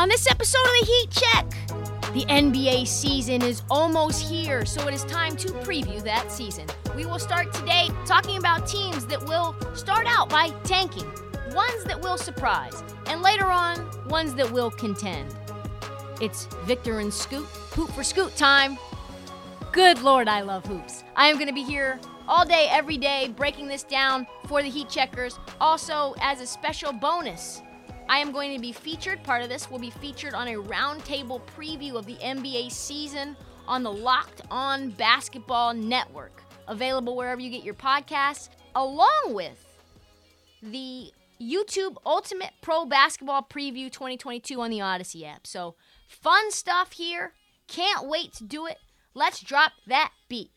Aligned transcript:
On 0.00 0.08
this 0.08 0.30
episode 0.30 0.64
of 0.64 0.72
the 0.80 0.86
Heat 0.86 1.10
Check, 1.10 1.50
the 2.14 2.24
NBA 2.26 2.86
season 2.86 3.42
is 3.42 3.62
almost 3.68 4.22
here, 4.22 4.64
so 4.64 4.86
it 4.86 4.94
is 4.94 5.02
time 5.02 5.34
to 5.38 5.48
preview 5.48 6.00
that 6.04 6.30
season. 6.30 6.68
We 6.94 7.04
will 7.04 7.18
start 7.18 7.52
today 7.52 7.88
talking 8.06 8.38
about 8.38 8.68
teams 8.68 9.06
that 9.06 9.20
will 9.26 9.56
start 9.74 10.06
out 10.08 10.28
by 10.28 10.50
tanking, 10.62 11.10
ones 11.52 11.82
that 11.82 12.00
will 12.00 12.16
surprise, 12.16 12.84
and 13.06 13.22
later 13.22 13.46
on, 13.46 13.90
ones 14.08 14.34
that 14.34 14.48
will 14.52 14.70
contend. 14.70 15.34
It's 16.20 16.44
Victor 16.64 17.00
and 17.00 17.12
Scoot, 17.12 17.46
Hoop 17.74 17.90
for 17.90 18.04
Scoot 18.04 18.36
time. 18.36 18.78
Good 19.72 20.00
Lord, 20.02 20.28
I 20.28 20.42
love 20.42 20.64
hoops. 20.64 21.02
I 21.16 21.26
am 21.26 21.34
going 21.34 21.48
to 21.48 21.52
be 21.52 21.64
here 21.64 21.98
all 22.28 22.44
day, 22.44 22.68
every 22.70 22.98
day, 22.98 23.34
breaking 23.36 23.66
this 23.66 23.82
down 23.82 24.28
for 24.46 24.62
the 24.62 24.68
Heat 24.68 24.88
Checkers. 24.88 25.40
Also, 25.60 26.14
as 26.20 26.40
a 26.40 26.46
special 26.46 26.92
bonus, 26.92 27.62
I 28.08 28.18
am 28.18 28.32
going 28.32 28.54
to 28.54 28.60
be 28.60 28.72
featured. 28.72 29.22
Part 29.22 29.42
of 29.42 29.48
this 29.48 29.70
will 29.70 29.78
be 29.78 29.90
featured 29.90 30.34
on 30.34 30.48
a 30.48 30.54
roundtable 30.54 31.42
preview 31.56 31.94
of 31.94 32.06
the 32.06 32.14
NBA 32.14 32.72
season 32.72 33.36
on 33.66 33.82
the 33.82 33.92
Locked 33.92 34.40
On 34.50 34.90
Basketball 34.90 35.74
Network, 35.74 36.42
available 36.66 37.16
wherever 37.16 37.40
you 37.40 37.50
get 37.50 37.64
your 37.64 37.74
podcasts, 37.74 38.48
along 38.74 39.34
with 39.34 39.64
the 40.62 41.12
YouTube 41.40 41.96
Ultimate 42.06 42.52
Pro 42.62 42.86
Basketball 42.86 43.42
Preview 43.42 43.92
2022 43.92 44.60
on 44.60 44.70
the 44.70 44.80
Odyssey 44.80 45.26
app. 45.26 45.46
So, 45.46 45.76
fun 46.08 46.50
stuff 46.50 46.92
here. 46.92 47.34
Can't 47.68 48.08
wait 48.08 48.32
to 48.34 48.44
do 48.44 48.66
it. 48.66 48.78
Let's 49.14 49.40
drop 49.40 49.72
that 49.86 50.12
beat. 50.28 50.50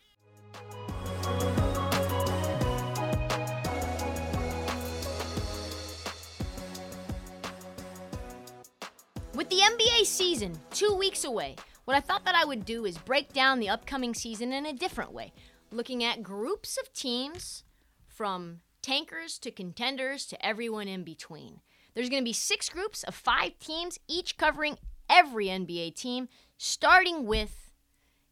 With 9.33 9.49
the 9.49 9.59
NBA 9.59 10.05
season 10.05 10.59
two 10.71 10.93
weeks 10.93 11.23
away, 11.23 11.55
what 11.85 11.95
I 11.95 12.01
thought 12.01 12.25
that 12.25 12.35
I 12.35 12.43
would 12.43 12.65
do 12.65 12.85
is 12.85 12.97
break 12.97 13.31
down 13.31 13.59
the 13.59 13.69
upcoming 13.69 14.13
season 14.13 14.51
in 14.51 14.65
a 14.65 14.73
different 14.73 15.13
way, 15.13 15.31
looking 15.71 16.03
at 16.03 16.21
groups 16.21 16.77
of 16.77 16.91
teams 16.91 17.63
from 18.09 18.59
tankers 18.81 19.39
to 19.39 19.49
contenders 19.49 20.25
to 20.25 20.45
everyone 20.45 20.89
in 20.89 21.05
between. 21.05 21.61
There's 21.93 22.09
going 22.09 22.21
to 22.21 22.27
be 22.27 22.33
six 22.33 22.67
groups 22.67 23.03
of 23.03 23.15
five 23.15 23.57
teams, 23.59 23.97
each 24.05 24.35
covering 24.35 24.77
every 25.09 25.45
NBA 25.45 25.95
team, 25.95 26.27
starting 26.57 27.25
with 27.25 27.71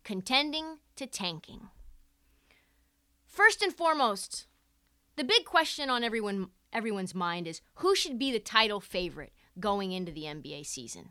contending 0.03 0.79
to 0.97 1.07
tanking. 1.07 1.69
First 3.25 3.61
and 3.61 3.73
foremost, 3.73 4.47
the 5.15 5.23
big 5.23 5.45
question 5.45 5.89
on 5.89 6.03
everyone 6.03 6.49
everyone's 6.73 7.15
mind 7.15 7.47
is 7.47 7.61
who 7.75 7.95
should 7.95 8.19
be 8.19 8.31
the 8.31 8.39
title 8.39 8.81
favorite 8.81 9.31
going 9.59 9.91
into 9.91 10.11
the 10.11 10.23
NBA 10.23 10.65
season. 10.65 11.09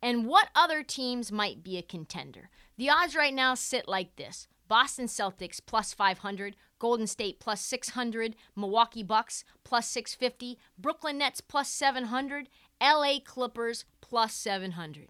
And 0.00 0.26
what 0.26 0.48
other 0.54 0.82
teams 0.82 1.32
might 1.32 1.62
be 1.62 1.76
a 1.76 1.82
contender? 1.82 2.50
The 2.76 2.90
odds 2.90 3.16
right 3.16 3.34
now 3.34 3.54
sit 3.54 3.88
like 3.88 4.16
this 4.16 4.46
Boston 4.68 5.06
Celtics 5.06 5.60
plus 5.64 5.92
500, 5.92 6.54
Golden 6.78 7.06
State 7.06 7.40
plus 7.40 7.60
600, 7.62 8.36
Milwaukee 8.54 9.02
Bucks 9.02 9.44
plus 9.64 9.88
650, 9.88 10.58
Brooklyn 10.78 11.18
Nets 11.18 11.40
plus 11.40 11.68
700, 11.68 12.48
LA 12.80 13.18
Clippers 13.24 13.84
plus 14.00 14.34
700. 14.34 15.08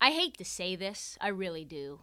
I 0.00 0.10
hate 0.10 0.36
to 0.38 0.44
say 0.44 0.76
this, 0.76 1.16
I 1.20 1.28
really 1.28 1.64
do. 1.64 2.00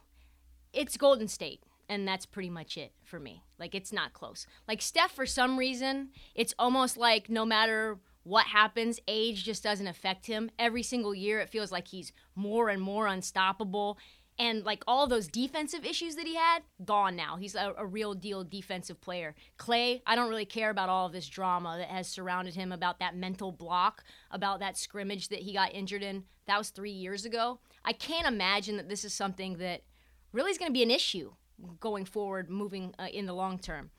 It's 0.74 0.98
Golden 0.98 1.28
State, 1.28 1.64
and 1.88 2.08
that's 2.08 2.26
pretty 2.26 2.50
much 2.50 2.78
it 2.78 2.94
for 3.04 3.20
me. 3.20 3.44
Like, 3.60 3.76
it's 3.76 3.94
not 3.94 4.14
close. 4.14 4.48
Like, 4.68 4.82
Steph, 4.82 5.12
for 5.12 5.26
some 5.26 5.58
reason, 5.58 6.10
it's 6.34 6.56
almost 6.58 6.98
like 6.98 7.30
no 7.30 7.46
matter 7.46 8.00
what 8.24 8.48
happens, 8.48 9.00
age 9.08 9.44
just 9.44 9.64
doesn't 9.64 9.88
affect 9.88 10.28
him. 10.28 10.52
Every 10.60 10.84
single 10.84 11.16
year, 11.16 11.40
it 11.40 11.50
feels 11.50 11.72
like 11.72 11.88
he's 11.88 12.12
more 12.36 12.70
and 12.70 12.82
more 12.82 13.08
unstoppable. 13.08 13.98
And 14.38 14.64
like 14.64 14.84
all 14.88 15.08
those 15.08 15.28
defensive 15.28 15.86
issues 15.86 16.16
that 16.16 16.26
he 16.26 16.36
had, 16.36 16.64
gone 16.86 17.16
now. 17.16 17.38
He's 17.38 17.54
a, 17.56 17.74
a, 17.78 17.86
real 17.86 18.14
deal 18.14 18.44
defensive 18.44 19.00
player. 19.02 19.36
Clay, 19.58 20.02
I 20.06 20.16
don't 20.16 20.30
really 20.30 20.46
care 20.46 20.70
about 20.70 20.90
all 20.90 21.06
of 21.06 21.12
this 21.12 21.28
drama 21.28 21.76
that 21.78 21.90
has 21.90 22.08
surrounded 22.08 22.56
him 22.56 22.72
about 22.72 23.00
that 23.00 23.16
mental 23.16 23.52
block, 23.52 24.04
about 24.32 24.60
that 24.60 24.78
scrimmage 24.78 25.28
that 25.30 25.40
he 25.40 25.54
got 25.54 25.76
injured 25.76 26.02
in. 26.02 26.24
That 26.48 26.58
was 26.58 26.70
three 26.70 26.92
years 26.92 27.26
ago. 27.26 27.60
I 27.84 27.94
can't 27.94 28.28
imagine 28.28 28.78
that 28.78 28.90
this 28.90 29.04
is 29.04 29.14
something 29.14 29.58
that 29.58 29.84
really 30.32 30.52
is 30.52 30.58
going 30.58 30.70
to 30.70 30.74
be 30.74 30.84
an 30.84 30.92
issue 30.92 31.34
going 31.80 32.06
forward, 32.06 32.50
moving 32.50 32.96
uh, 32.98 33.08
in 33.12 33.26
the 33.26 33.34
long 33.34 33.60
term. 33.60 33.92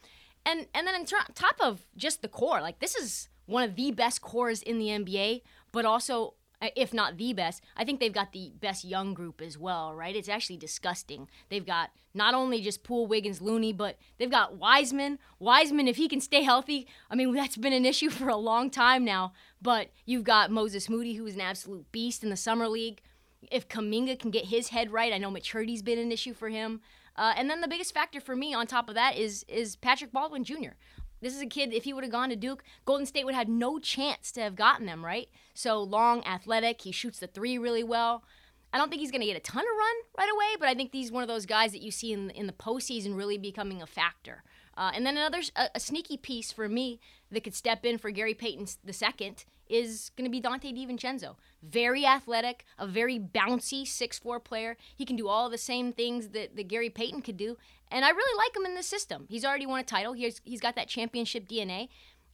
And 0.45 0.67
and 0.75 0.87
then 0.87 0.95
on 0.95 1.05
top 1.05 1.57
of 1.61 1.87
just 1.97 2.21
the 2.21 2.29
core, 2.29 2.61
like 2.61 2.81
this 2.81 2.97
is 2.97 3.29
one 3.53 3.63
of 3.63 3.77
the 3.77 3.91
best 3.93 4.21
cores 4.21 4.63
in 4.63 4.79
the 4.79 4.87
NBA, 4.87 5.43
but 5.71 5.85
also 5.85 6.35
uh, 6.63 6.69
if 6.77 6.95
not 6.95 7.19
the 7.19 7.33
best, 7.33 7.61
I 7.77 7.85
think 7.85 7.99
they've 7.99 8.13
got 8.13 8.33
the 8.33 8.53
best 8.61 8.85
young 8.85 9.15
group 9.15 9.43
as 9.43 9.59
well, 9.59 9.93
right? 9.93 10.15
It's 10.15 10.29
actually 10.29 10.59
disgusting. 10.59 11.29
They've 11.49 11.67
got 11.67 11.91
not 12.15 12.35
only 12.35 12.61
just 12.61 12.85
Poole, 12.85 13.09
Wiggins, 13.09 13.41
Looney, 13.41 13.73
but 13.73 13.99
they've 14.19 14.31
got 14.31 14.57
Wiseman. 14.57 15.19
Wiseman, 15.41 15.89
if 15.89 15.97
he 15.97 16.09
can 16.09 16.21
stay 16.21 16.43
healthy, 16.43 16.87
I 17.11 17.17
mean, 17.17 17.35
that's 17.35 17.57
been 17.57 17.73
an 17.73 17.85
issue 17.85 18.11
for 18.11 18.29
a 18.29 18.37
long 18.37 18.71
time 18.71 19.05
now. 19.05 19.33
But 19.61 19.89
you've 20.07 20.25
got 20.25 20.53
Moses 20.53 20.89
Moody, 20.89 21.15
who 21.15 21.27
is 21.27 21.35
an 21.35 21.41
absolute 21.41 21.91
beast 21.91 22.23
in 22.23 22.31
the 22.31 22.37
Summer 22.37 22.69
League. 22.69 23.03
If 23.51 23.69
Kuminga 23.69 24.21
can 24.21 24.31
get 24.31 24.47
his 24.47 24.69
head 24.69 24.93
right, 24.93 25.13
I 25.13 25.19
know 25.19 25.33
maturity's 25.33 25.83
been 25.83 25.99
an 25.99 26.13
issue 26.13 26.33
for 26.33 26.49
him. 26.49 26.81
Uh, 27.17 27.35
and 27.37 27.51
then 27.51 27.61
the 27.61 27.69
biggest 27.69 27.93
factor 27.93 28.21
for 28.21 28.37
me 28.37 28.55
on 28.55 28.67
top 28.67 28.89
of 28.89 28.95
that 28.95 29.17
is 29.17 29.45
is 29.49 29.77
Patrick 29.77 30.13
Baldwin 30.13 30.45
Jr. 30.45 30.77
This 31.23 31.35
is 31.35 31.41
a 31.41 31.47
kid, 31.47 31.73
if 31.73 31.85
he 31.85 31.95
would 31.95 32.05
have 32.05 32.13
gone 32.13 32.29
to 32.31 32.37
Duke, 32.37 32.65
Golden 32.85 33.07
State 33.07 33.25
would 33.25 33.35
have 33.35 33.49
no 33.49 33.79
chance 33.79 34.33
to 34.33 34.41
have 34.43 34.57
gotten 34.57 34.87
them, 34.87 35.05
right? 35.05 35.29
So 35.55 35.81
long, 35.81 36.25
athletic, 36.27 36.83
he 36.83 36.93
shoots 36.93 37.21
the 37.21 37.29
three 37.29 37.57
really 37.57 37.85
well. 37.85 38.25
I 38.73 38.79
don't 38.79 38.89
think 38.89 39.01
he's 39.01 39.11
going 39.11 39.21
to 39.21 39.27
get 39.27 39.37
a 39.37 39.41
ton 39.41 39.63
of 39.63 39.79
run 39.79 39.97
right 40.19 40.33
away, 40.35 40.57
but 40.59 40.69
I 40.69 40.75
think 40.75 40.93
he's 40.93 41.13
one 41.13 41.23
of 41.23 41.29
those 41.29 41.47
guys 41.47 41.73
that 41.73 41.83
you 41.83 41.91
see 41.91 42.13
in, 42.13 42.31
in 42.31 42.47
the 42.47 42.53
postseason 42.53 43.17
really 43.17 43.39
becoming 43.39 43.81
a 43.81 43.87
factor. 43.87 44.43
Uh, 44.77 44.91
and 44.95 45.07
then 45.07 45.17
another 45.17 45.43
a, 45.55 45.69
a, 45.75 45.81
sneaky 45.81 46.17
piece 46.17 46.51
for 46.51 46.69
me 46.69 46.99
that 47.31 47.45
could 47.45 47.55
step 47.55 47.85
in 47.85 47.99
for 47.99 48.11
Gary 48.11 48.33
Payton 48.33 48.67
the 48.83 48.93
second 48.93 49.45
is 49.73 50.11
going 50.17 50.31
to 50.31 50.31
be 50.31 50.41
Donte 50.41 50.77
DiVincenzo. 50.77 51.37
Very 51.63 52.05
athletic, 52.05 52.65
a 52.79 52.87
very 52.87 53.19
bouncy 53.19 53.87
six-four 53.87 54.41
player. 54.41 54.77
He 54.97 55.05
can 55.05 55.17
do 55.17 55.29
all 55.29 55.49
the 55.49 55.59
same 55.59 55.93
things 55.93 56.29
that, 56.31 56.57
that 56.57 56.69
Gary 56.69 56.91
Payton 56.91 57.23
could 57.23 57.37
do. 57.37 57.57
And 57.91 58.05
I 58.05 58.11
really 58.11 58.37
like 58.37 58.57
him 58.57 58.67
in 58.67 58.75
the 58.75 58.83
system. 58.83 59.27
He's 59.29 59.45
already 59.45 59.67
won 59.67 59.81
a 59.81 59.85
title. 59.85 60.13
He's, 60.13 60.41
he's 60.45 60.61
got 60.61 60.77
that 60.77 60.89
championship 60.89 61.49
DNA. 61.49 61.89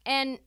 And 0.05 0.39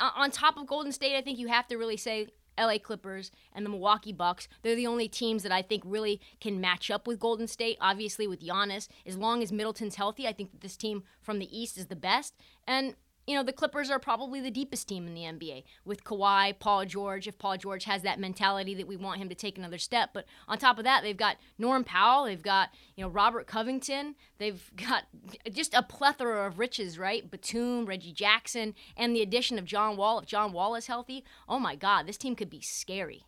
on 0.00 0.30
top 0.30 0.56
of 0.56 0.66
Golden 0.66 0.92
State, 0.92 1.16
I 1.16 1.22
think 1.22 1.38
you 1.38 1.48
have 1.48 1.66
to 1.68 1.76
really 1.76 1.96
say 1.96 2.28
LA 2.58 2.78
Clippers 2.78 3.30
and 3.52 3.64
the 3.64 3.70
Milwaukee 3.70 4.12
Bucks. 4.12 4.48
They're 4.62 4.76
the 4.76 4.86
only 4.86 5.08
teams 5.08 5.42
that 5.42 5.52
I 5.52 5.62
think 5.62 5.82
really 5.84 6.20
can 6.40 6.60
match 6.60 6.90
up 6.90 7.06
with 7.06 7.18
Golden 7.18 7.46
State. 7.46 7.78
Obviously, 7.80 8.26
with 8.26 8.40
Giannis, 8.40 8.88
as 9.06 9.16
long 9.16 9.42
as 9.42 9.52
Middleton's 9.52 9.96
healthy, 9.96 10.26
I 10.26 10.32
think 10.32 10.52
that 10.52 10.60
this 10.60 10.76
team 10.76 11.04
from 11.20 11.38
the 11.38 11.58
East 11.58 11.78
is 11.78 11.86
the 11.86 11.96
best. 11.96 12.34
And 12.66 12.94
you 13.26 13.34
know, 13.34 13.42
the 13.42 13.52
Clippers 13.52 13.90
are 13.90 13.98
probably 13.98 14.40
the 14.40 14.50
deepest 14.50 14.88
team 14.88 15.06
in 15.06 15.14
the 15.14 15.22
NBA 15.22 15.64
with 15.84 16.04
Kawhi, 16.04 16.58
Paul 16.58 16.84
George, 16.84 17.26
if 17.26 17.38
Paul 17.38 17.56
George 17.56 17.84
has 17.84 18.02
that 18.02 18.20
mentality 18.20 18.74
that 18.74 18.86
we 18.86 18.96
want 18.96 19.20
him 19.20 19.28
to 19.28 19.34
take 19.34 19.56
another 19.56 19.78
step. 19.78 20.10
But 20.12 20.26
on 20.46 20.58
top 20.58 20.78
of 20.78 20.84
that, 20.84 21.02
they've 21.02 21.16
got 21.16 21.36
Norm 21.58 21.84
Powell, 21.84 22.24
they've 22.24 22.42
got, 22.42 22.70
you 22.96 23.02
know, 23.02 23.08
Robert 23.08 23.46
Covington, 23.46 24.14
they've 24.38 24.70
got 24.76 25.04
just 25.50 25.74
a 25.74 25.82
plethora 25.82 26.46
of 26.46 26.58
riches, 26.58 26.98
right? 26.98 27.30
Batum, 27.30 27.86
Reggie 27.86 28.12
Jackson, 28.12 28.74
and 28.96 29.16
the 29.16 29.22
addition 29.22 29.58
of 29.58 29.64
John 29.64 29.96
Wall. 29.96 30.18
If 30.18 30.26
John 30.26 30.52
Wall 30.52 30.74
is 30.74 30.86
healthy, 30.86 31.24
oh 31.48 31.58
my 31.58 31.76
God, 31.76 32.06
this 32.06 32.18
team 32.18 32.36
could 32.36 32.50
be 32.50 32.60
scary. 32.60 33.24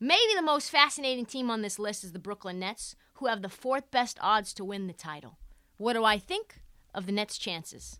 Maybe 0.00 0.34
the 0.34 0.42
most 0.42 0.70
fascinating 0.70 1.26
team 1.26 1.48
on 1.48 1.62
this 1.62 1.78
list 1.78 2.02
is 2.02 2.10
the 2.10 2.18
Brooklyn 2.18 2.58
Nets, 2.58 2.96
who 3.14 3.26
have 3.26 3.40
the 3.40 3.48
fourth 3.48 3.92
best 3.92 4.18
odds 4.20 4.52
to 4.54 4.64
win 4.64 4.88
the 4.88 4.92
title. 4.92 5.38
What 5.76 5.92
do 5.92 6.04
I 6.04 6.18
think? 6.18 6.60
Of 6.94 7.06
the 7.06 7.12
Nets' 7.12 7.38
chances. 7.38 7.98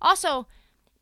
Also, 0.00 0.46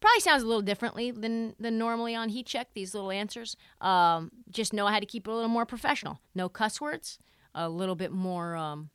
probably 0.01 0.21
sounds 0.21 0.43
a 0.43 0.47
little 0.47 0.63
differently 0.63 1.11
than 1.11 1.55
than 1.59 1.79
normally 1.79 2.15
on 2.15 2.29
Heat 2.29 2.47
Check. 2.47 2.69
These 2.75 2.95
little 2.95 3.11
answers. 3.11 3.57
Um, 3.81 4.31
just 4.51 4.73
know 4.73 4.87
how 4.87 5.01
to 5.01 5.07
keep 5.07 5.27
it 5.27 5.31
a 5.31 5.35
little 5.35 5.49
more 5.49 5.67
professional. 5.67 6.21
No 6.35 6.49
cuss 6.49 6.81
words. 6.81 7.19
A 7.55 7.69
little 7.69 7.97
bit 7.97 8.13
more 8.13 8.57
um, 8.57 8.91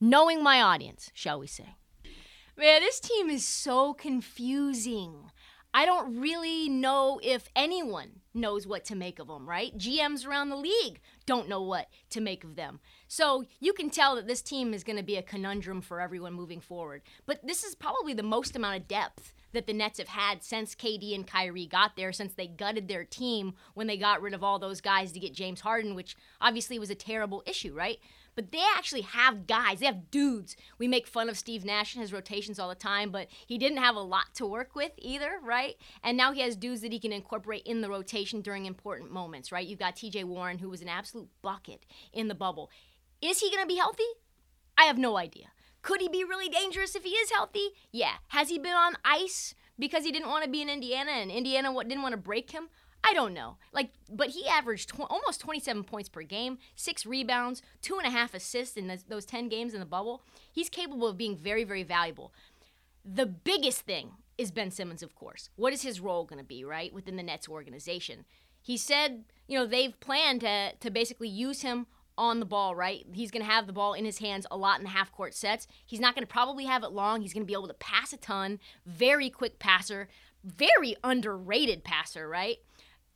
knowing 0.00 0.42
my 0.42 0.60
audience, 0.60 1.10
shall 1.14 1.40
we 1.40 1.46
say? 1.46 1.74
Man, 2.56 2.80
this 2.80 3.00
team 3.00 3.30
is 3.30 3.44
so 3.44 3.94
confusing. 3.94 5.30
I 5.72 5.86
don't 5.86 6.18
really 6.18 6.68
know 6.68 7.20
if 7.22 7.48
anyone 7.54 8.20
knows 8.34 8.66
what 8.66 8.84
to 8.86 8.96
make 8.96 9.18
of 9.18 9.28
them, 9.28 9.48
right? 9.48 9.76
GMs 9.76 10.26
around 10.26 10.48
the 10.48 10.56
league 10.56 11.00
don't 11.26 11.48
know 11.48 11.62
what 11.62 11.88
to 12.10 12.20
make 12.20 12.42
of 12.42 12.56
them. 12.56 12.80
So 13.08 13.44
you 13.58 13.72
can 13.72 13.88
tell 13.88 14.16
that 14.16 14.26
this 14.26 14.42
team 14.42 14.74
is 14.74 14.84
going 14.84 14.98
to 14.98 15.02
be 15.02 15.16
a 15.16 15.22
conundrum 15.22 15.80
for 15.80 16.00
everyone 16.00 16.34
moving 16.34 16.60
forward. 16.60 17.00
But 17.26 17.40
this 17.44 17.64
is 17.64 17.74
probably 17.74 18.12
the 18.12 18.22
most 18.22 18.54
amount 18.54 18.76
of 18.76 18.86
depth 18.86 19.32
that 19.52 19.66
the 19.66 19.72
Nets 19.72 19.98
have 19.98 20.08
had 20.08 20.44
since 20.44 20.74
KD 20.74 21.14
and 21.14 21.26
Kyrie 21.26 21.66
got 21.66 21.96
there, 21.96 22.12
since 22.12 22.34
they 22.34 22.46
gutted 22.46 22.86
their 22.86 23.04
team 23.04 23.54
when 23.72 23.86
they 23.86 23.96
got 23.96 24.20
rid 24.20 24.34
of 24.34 24.44
all 24.44 24.58
those 24.58 24.82
guys 24.82 25.12
to 25.12 25.20
get 25.20 25.32
James 25.32 25.62
Harden, 25.62 25.94
which 25.94 26.16
obviously 26.40 26.78
was 26.78 26.90
a 26.90 26.94
terrible 26.94 27.42
issue, 27.46 27.72
right? 27.72 27.98
But 28.34 28.52
they 28.52 28.62
actually 28.76 29.00
have 29.00 29.48
guys, 29.48 29.80
they 29.80 29.86
have 29.86 30.12
dudes. 30.12 30.54
We 30.78 30.86
make 30.86 31.08
fun 31.08 31.28
of 31.28 31.36
Steve 31.36 31.64
Nash 31.64 31.94
and 31.94 32.02
his 32.02 32.12
rotations 32.12 32.60
all 32.60 32.68
the 32.68 32.76
time, 32.76 33.10
but 33.10 33.26
he 33.46 33.58
didn't 33.58 33.78
have 33.78 33.96
a 33.96 34.00
lot 34.00 34.26
to 34.34 34.46
work 34.46 34.76
with 34.76 34.92
either, 34.98 35.40
right? 35.42 35.74
And 36.04 36.16
now 36.16 36.32
he 36.32 36.42
has 36.42 36.54
dudes 36.54 36.82
that 36.82 36.92
he 36.92 37.00
can 37.00 37.12
incorporate 37.12 37.64
in 37.64 37.80
the 37.80 37.88
rotation 37.88 38.40
during 38.40 38.66
important 38.66 39.10
moments, 39.10 39.50
right? 39.50 39.66
You've 39.66 39.80
got 39.80 39.96
TJ 39.96 40.22
Warren, 40.22 40.58
who 40.58 40.68
was 40.68 40.82
an 40.82 40.88
absolute 40.88 41.28
bucket 41.42 41.84
in 42.12 42.28
the 42.28 42.34
bubble. 42.36 42.70
Is 43.20 43.40
he 43.40 43.50
going 43.50 43.62
to 43.62 43.66
be 43.68 43.76
healthy? 43.76 44.04
I 44.76 44.84
have 44.84 44.98
no 44.98 45.16
idea. 45.16 45.46
Could 45.82 46.00
he 46.00 46.08
be 46.08 46.24
really 46.24 46.48
dangerous 46.48 46.94
if 46.94 47.04
he 47.04 47.10
is 47.10 47.30
healthy? 47.30 47.70
Yeah. 47.92 48.14
Has 48.28 48.48
he 48.48 48.58
been 48.58 48.74
on 48.74 48.96
ice 49.04 49.54
because 49.78 50.04
he 50.04 50.12
didn't 50.12 50.28
want 50.28 50.44
to 50.44 50.50
be 50.50 50.62
in 50.62 50.68
Indiana 50.68 51.12
and 51.12 51.30
Indiana 51.30 51.72
didn't 51.84 52.02
want 52.02 52.12
to 52.12 52.18
break 52.20 52.50
him? 52.50 52.68
I 53.04 53.14
don't 53.14 53.32
know. 53.32 53.56
Like, 53.72 53.90
but 54.10 54.30
he 54.30 54.46
averaged 54.46 54.90
tw- 54.90 55.10
almost 55.10 55.40
27 55.40 55.84
points 55.84 56.08
per 56.08 56.22
game, 56.22 56.58
six 56.74 57.06
rebounds, 57.06 57.62
two 57.80 57.96
and 57.96 58.06
a 58.06 58.10
half 58.10 58.34
assists 58.34 58.76
in 58.76 58.92
those 59.08 59.24
10 59.24 59.48
games 59.48 59.72
in 59.72 59.80
the 59.80 59.86
bubble. 59.86 60.22
He's 60.52 60.68
capable 60.68 61.06
of 61.06 61.16
being 61.16 61.36
very, 61.36 61.64
very 61.64 61.84
valuable. 61.84 62.32
The 63.04 63.26
biggest 63.26 63.82
thing 63.82 64.12
is 64.36 64.50
Ben 64.50 64.70
Simmons, 64.70 65.02
of 65.02 65.14
course. 65.14 65.48
What 65.56 65.72
is 65.72 65.82
his 65.82 66.00
role 66.00 66.24
going 66.24 66.40
to 66.40 66.44
be, 66.44 66.64
right, 66.64 66.92
within 66.92 67.16
the 67.16 67.22
Nets 67.22 67.48
organization? 67.48 68.24
He 68.60 68.76
said, 68.76 69.24
you 69.46 69.58
know, 69.58 69.66
they've 69.66 69.98
planned 70.00 70.42
to, 70.42 70.72
to 70.80 70.90
basically 70.90 71.28
use 71.28 71.62
him 71.62 71.86
on 72.18 72.40
the 72.40 72.46
ball, 72.46 72.74
right? 72.74 73.06
He's 73.14 73.30
going 73.30 73.44
to 73.44 73.50
have 73.50 73.66
the 73.66 73.72
ball 73.72 73.94
in 73.94 74.04
his 74.04 74.18
hands 74.18 74.46
a 74.50 74.56
lot 74.56 74.78
in 74.78 74.84
the 74.84 74.90
half 74.90 75.10
court 75.12 75.34
sets. 75.34 75.66
He's 75.86 76.00
not 76.00 76.14
going 76.14 76.26
to 76.26 76.30
probably 76.30 76.66
have 76.66 76.82
it 76.82 76.92
long. 76.92 77.22
He's 77.22 77.32
going 77.32 77.44
to 77.44 77.46
be 77.46 77.54
able 77.54 77.68
to 77.68 77.74
pass 77.74 78.12
a 78.12 78.16
ton. 78.18 78.58
Very 78.84 79.30
quick 79.30 79.58
passer, 79.58 80.08
very 80.44 80.96
underrated 81.02 81.84
passer, 81.84 82.28
right? 82.28 82.58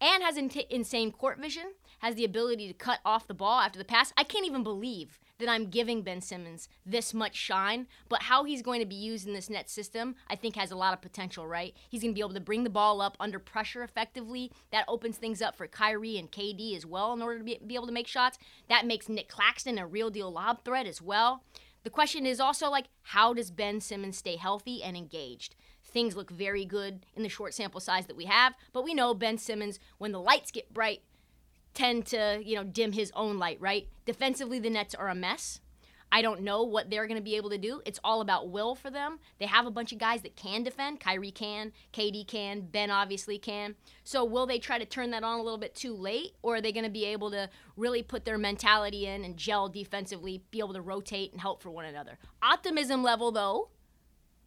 And 0.00 0.22
has 0.22 0.36
in- 0.36 0.50
insane 0.70 1.12
court 1.12 1.38
vision, 1.38 1.72
has 1.98 2.14
the 2.14 2.24
ability 2.24 2.68
to 2.68 2.74
cut 2.74 3.00
off 3.04 3.26
the 3.26 3.34
ball 3.34 3.60
after 3.60 3.78
the 3.78 3.84
pass. 3.84 4.12
I 4.16 4.24
can't 4.24 4.46
even 4.46 4.62
believe 4.62 5.18
that 5.42 5.50
I'm 5.50 5.66
giving 5.68 6.02
Ben 6.02 6.20
Simmons 6.20 6.68
this 6.86 7.12
much 7.12 7.36
shine, 7.36 7.86
but 8.08 8.22
how 8.22 8.44
he's 8.44 8.62
going 8.62 8.80
to 8.80 8.86
be 8.86 8.94
used 8.94 9.26
in 9.26 9.34
this 9.34 9.50
net 9.50 9.68
system, 9.68 10.14
I 10.30 10.36
think 10.36 10.56
has 10.56 10.70
a 10.70 10.76
lot 10.76 10.94
of 10.94 11.02
potential, 11.02 11.46
right? 11.46 11.74
He's 11.88 12.00
going 12.00 12.12
to 12.12 12.14
be 12.14 12.20
able 12.20 12.34
to 12.34 12.40
bring 12.40 12.64
the 12.64 12.70
ball 12.70 13.00
up 13.00 13.16
under 13.20 13.38
pressure 13.38 13.82
effectively. 13.82 14.50
That 14.70 14.84
opens 14.88 15.18
things 15.18 15.42
up 15.42 15.56
for 15.56 15.66
Kyrie 15.66 16.16
and 16.16 16.30
KD 16.30 16.76
as 16.76 16.86
well 16.86 17.12
in 17.12 17.20
order 17.20 17.38
to 17.38 17.44
be, 17.44 17.60
be 17.66 17.74
able 17.74 17.86
to 17.86 17.92
make 17.92 18.06
shots. 18.06 18.38
That 18.68 18.86
makes 18.86 19.08
Nick 19.08 19.28
Claxton 19.28 19.78
a 19.78 19.86
real 19.86 20.10
deal 20.10 20.32
lob 20.32 20.64
threat 20.64 20.86
as 20.86 21.02
well. 21.02 21.42
The 21.84 21.90
question 21.90 22.26
is 22.26 22.38
also 22.38 22.70
like, 22.70 22.86
how 23.02 23.34
does 23.34 23.50
Ben 23.50 23.80
Simmons 23.80 24.16
stay 24.16 24.36
healthy 24.36 24.82
and 24.82 24.96
engaged? 24.96 25.56
Things 25.82 26.16
look 26.16 26.30
very 26.30 26.64
good 26.64 27.04
in 27.16 27.24
the 27.24 27.28
short 27.28 27.54
sample 27.54 27.80
size 27.80 28.06
that 28.06 28.16
we 28.16 28.26
have, 28.26 28.54
but 28.72 28.84
we 28.84 28.94
know 28.94 29.14
Ben 29.14 29.36
Simmons, 29.36 29.80
when 29.98 30.12
the 30.12 30.20
lights 30.20 30.52
get 30.52 30.72
bright, 30.72 31.02
tend 31.74 32.06
to, 32.06 32.40
you 32.44 32.56
know, 32.56 32.64
dim 32.64 32.92
his 32.92 33.12
own 33.14 33.38
light, 33.38 33.60
right? 33.60 33.88
Defensively, 34.04 34.58
the 34.58 34.70
Nets 34.70 34.94
are 34.94 35.08
a 35.08 35.14
mess. 35.14 35.60
I 36.14 36.20
don't 36.20 36.42
know 36.42 36.62
what 36.62 36.90
they're 36.90 37.06
going 37.06 37.16
to 37.16 37.24
be 37.24 37.36
able 37.36 37.48
to 37.48 37.58
do. 37.58 37.80
It's 37.86 37.98
all 38.04 38.20
about 38.20 38.50
will 38.50 38.74
for 38.74 38.90
them. 38.90 39.18
They 39.38 39.46
have 39.46 39.64
a 39.64 39.70
bunch 39.70 39.92
of 39.92 39.98
guys 39.98 40.20
that 40.22 40.36
can 40.36 40.62
defend. 40.62 41.00
Kyrie 41.00 41.30
can, 41.30 41.72
KD 41.94 42.26
can, 42.26 42.60
Ben 42.60 42.90
obviously 42.90 43.38
can. 43.38 43.76
So 44.04 44.22
will 44.22 44.46
they 44.46 44.58
try 44.58 44.78
to 44.78 44.84
turn 44.84 45.10
that 45.12 45.24
on 45.24 45.40
a 45.40 45.42
little 45.42 45.58
bit 45.58 45.74
too 45.74 45.94
late 45.94 46.32
or 46.42 46.56
are 46.56 46.60
they 46.60 46.70
going 46.70 46.84
to 46.84 46.90
be 46.90 47.06
able 47.06 47.30
to 47.30 47.48
really 47.78 48.02
put 48.02 48.26
their 48.26 48.36
mentality 48.36 49.06
in 49.06 49.24
and 49.24 49.38
gel 49.38 49.70
defensively, 49.70 50.42
be 50.50 50.58
able 50.58 50.74
to 50.74 50.82
rotate 50.82 51.32
and 51.32 51.40
help 51.40 51.62
for 51.62 51.70
one 51.70 51.86
another? 51.86 52.18
Optimism 52.42 53.02
level 53.02 53.32
though, 53.32 53.70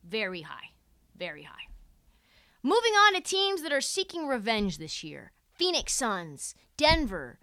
very 0.08 0.42
high. 0.42 0.70
Very 1.18 1.44
high. 1.44 1.68
Moving 2.62 2.94
on 2.94 3.16
to 3.16 3.22
teams 3.22 3.64
that 3.64 3.74
are 3.74 3.82
seeking 3.82 4.28
revenge 4.28 4.78
this 4.78 5.04
year. 5.04 5.32
Phoenix 5.56 5.94
Suns, 5.94 6.54
Denver 6.78 7.40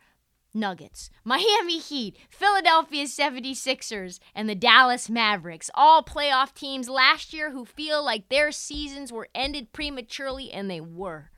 Nuggets, 0.55 1.09
Miami 1.25 1.79
Heat, 1.79 2.17
Philadelphia 2.29 3.05
76ers, 3.05 4.19
and 4.35 4.49
the 4.49 4.55
Dallas 4.55 5.09
Mavericks, 5.09 5.71
all 5.75 6.03
playoff 6.03 6.53
teams 6.53 6.91
last 6.91 7.33
year 7.33 7.53
who 7.53 7.65
feel 7.65 8.05
like 8.05 8.29
their 8.29 8.53
seasons 8.53 9.11
were 9.11 9.29
ended 9.35 9.73
prematurely, 9.73 10.53
and 10.53 10.71
they 10.71 10.81
were. 10.81 11.31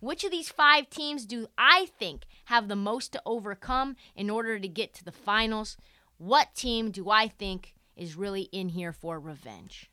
Which 0.00 0.24
of 0.24 0.32
these 0.32 0.48
five 0.48 0.90
teams 0.90 1.26
do 1.26 1.46
I 1.56 1.86
think 1.98 2.24
have 2.46 2.66
the 2.66 2.76
most 2.76 3.12
to 3.12 3.22
overcome 3.24 3.96
in 4.16 4.28
order 4.28 4.58
to 4.58 4.68
get 4.68 4.94
to 4.94 5.04
the 5.04 5.12
finals? 5.12 5.76
What 6.18 6.54
team 6.54 6.90
do 6.90 7.08
I 7.08 7.28
think 7.28 7.74
is 7.96 8.16
really 8.16 8.42
in 8.52 8.70
here 8.70 8.92
for 8.92 9.20
revenge? 9.20 9.90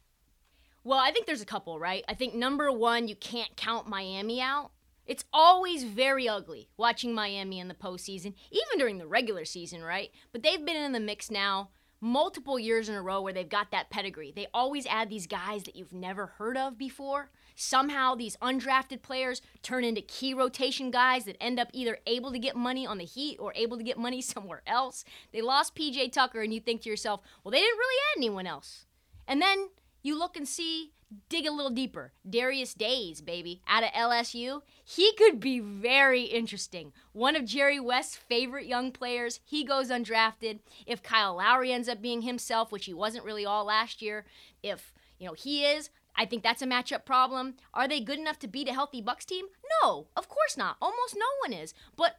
Well, 0.84 1.00
I 1.00 1.12
think 1.12 1.28
there's 1.28 1.42
a 1.42 1.46
couple, 1.46 1.80
right? 1.80 2.04
I 2.10 2.16
think 2.16 2.34
number 2.34 2.72
one, 2.72 3.08
you 3.08 3.16
can't 3.16 3.56
count 3.56 3.88
Miami 3.88 4.42
out. 4.42 4.72
It's 5.06 5.26
always 5.34 5.84
very 5.84 6.28
ugly 6.28 6.70
watching 6.78 7.14
Miami 7.14 7.60
in 7.60 7.68
the 7.68 7.74
postseason, 7.74 8.34
even 8.52 8.78
during 8.78 8.98
the 8.98 9.08
regular 9.08 9.46
season, 9.46 9.84
right? 9.84 10.12
But 10.32 10.44
they've 10.44 10.66
been 10.66 10.78
in 10.78 10.94
the 10.94 11.00
mix 11.00 11.30
now 11.30 11.70
multiple 12.04 12.60
years 12.60 12.90
in 12.90 12.96
a 12.96 13.02
row 13.02 13.22
where 13.22 13.32
they've 13.32 13.48
got 13.48 13.72
that 13.72 13.90
pedigree. 13.90 14.34
They 14.36 14.48
always 14.54 14.86
add 14.88 15.10
these 15.10 15.26
guys 15.26 15.64
that 15.64 15.78
you've 15.78 15.94
never 15.94 16.28
heard 16.28 16.58
of 16.58 16.78
before. 16.78 17.32
Somehow 17.56 18.16
these 18.16 18.36
undrafted 18.38 19.02
players 19.02 19.42
turn 19.62 19.86
into 19.86 20.02
key 20.02 20.34
rotation 20.34 20.92
guys 20.92 21.24
that 21.26 21.42
end 21.42 21.60
up 21.60 21.70
either 21.72 22.00
able 22.06 22.34
to 22.34 22.40
get 22.40 22.58
money 22.58 22.86
on 22.86 22.98
the 22.98 23.06
Heat 23.06 23.38
or 23.40 23.54
able 23.56 23.78
to 23.78 23.84
get 23.84 23.98
money 23.98 24.22
somewhere 24.22 24.62
else. 24.68 25.06
They 25.32 25.42
lost 25.42 25.76
PJ 25.76 26.12
Tucker, 26.12 26.42
and 26.42 26.54
you 26.54 26.60
think 26.60 26.82
to 26.82 26.90
yourself, 26.90 27.22
well, 27.44 27.52
they 27.52 27.60
didn't 27.60 27.78
really 27.78 28.02
add 28.12 28.18
anyone 28.18 28.48
else. 28.48 28.86
And 29.26 29.42
then 29.42 29.70
you 30.02 30.20
look 30.20 30.36
and 30.36 30.48
see 30.48 30.92
dig 31.30 31.46
a 31.46 31.52
little 31.52 31.72
deeper. 31.72 32.14
Darius 32.30 32.74
Days, 32.74 33.22
baby, 33.22 33.62
out 33.68 33.84
of 33.84 33.90
LSU. 33.92 34.62
He 34.84 35.14
could 35.18 35.40
be 35.40 35.60
very 35.60 36.24
interesting. 36.24 36.94
One 37.12 37.36
of 37.36 37.46
Jerry 37.46 37.80
West's 37.80 38.16
favorite 38.16 38.66
young 38.66 38.92
players. 38.92 39.40
He 39.44 39.64
goes 39.64 39.90
undrafted. 39.90 40.60
If 40.86 41.04
Kyle 41.04 41.36
Lowry 41.36 41.72
ends 41.72 41.90
up 41.90 42.02
being 42.02 42.22
himself, 42.22 42.72
which 42.72 42.86
he 42.86 42.94
wasn't 42.94 43.26
really 43.26 43.46
all 43.46 43.66
last 43.66 44.02
year, 44.02 44.26
if 44.62 44.94
you 45.20 45.28
know 45.28 45.34
he 45.34 45.66
is, 45.66 45.90
I 46.16 46.26
think 46.26 46.44
that's 46.44 46.62
a 46.62 46.68
matchup 46.68 47.06
problem. 47.06 47.56
Are 47.74 47.88
they 47.88 48.00
good 48.00 48.20
enough 48.20 48.40
to 48.40 48.48
beat 48.48 48.70
a 48.70 48.74
healthy 48.74 49.02
Bucks 49.02 49.26
team? 49.26 49.46
No, 49.82 50.08
of 50.16 50.30
course 50.30 50.58
not. 50.58 50.78
Almost 50.82 51.16
no 51.16 51.26
one 51.42 51.54
is. 51.54 51.74
But 51.96 52.18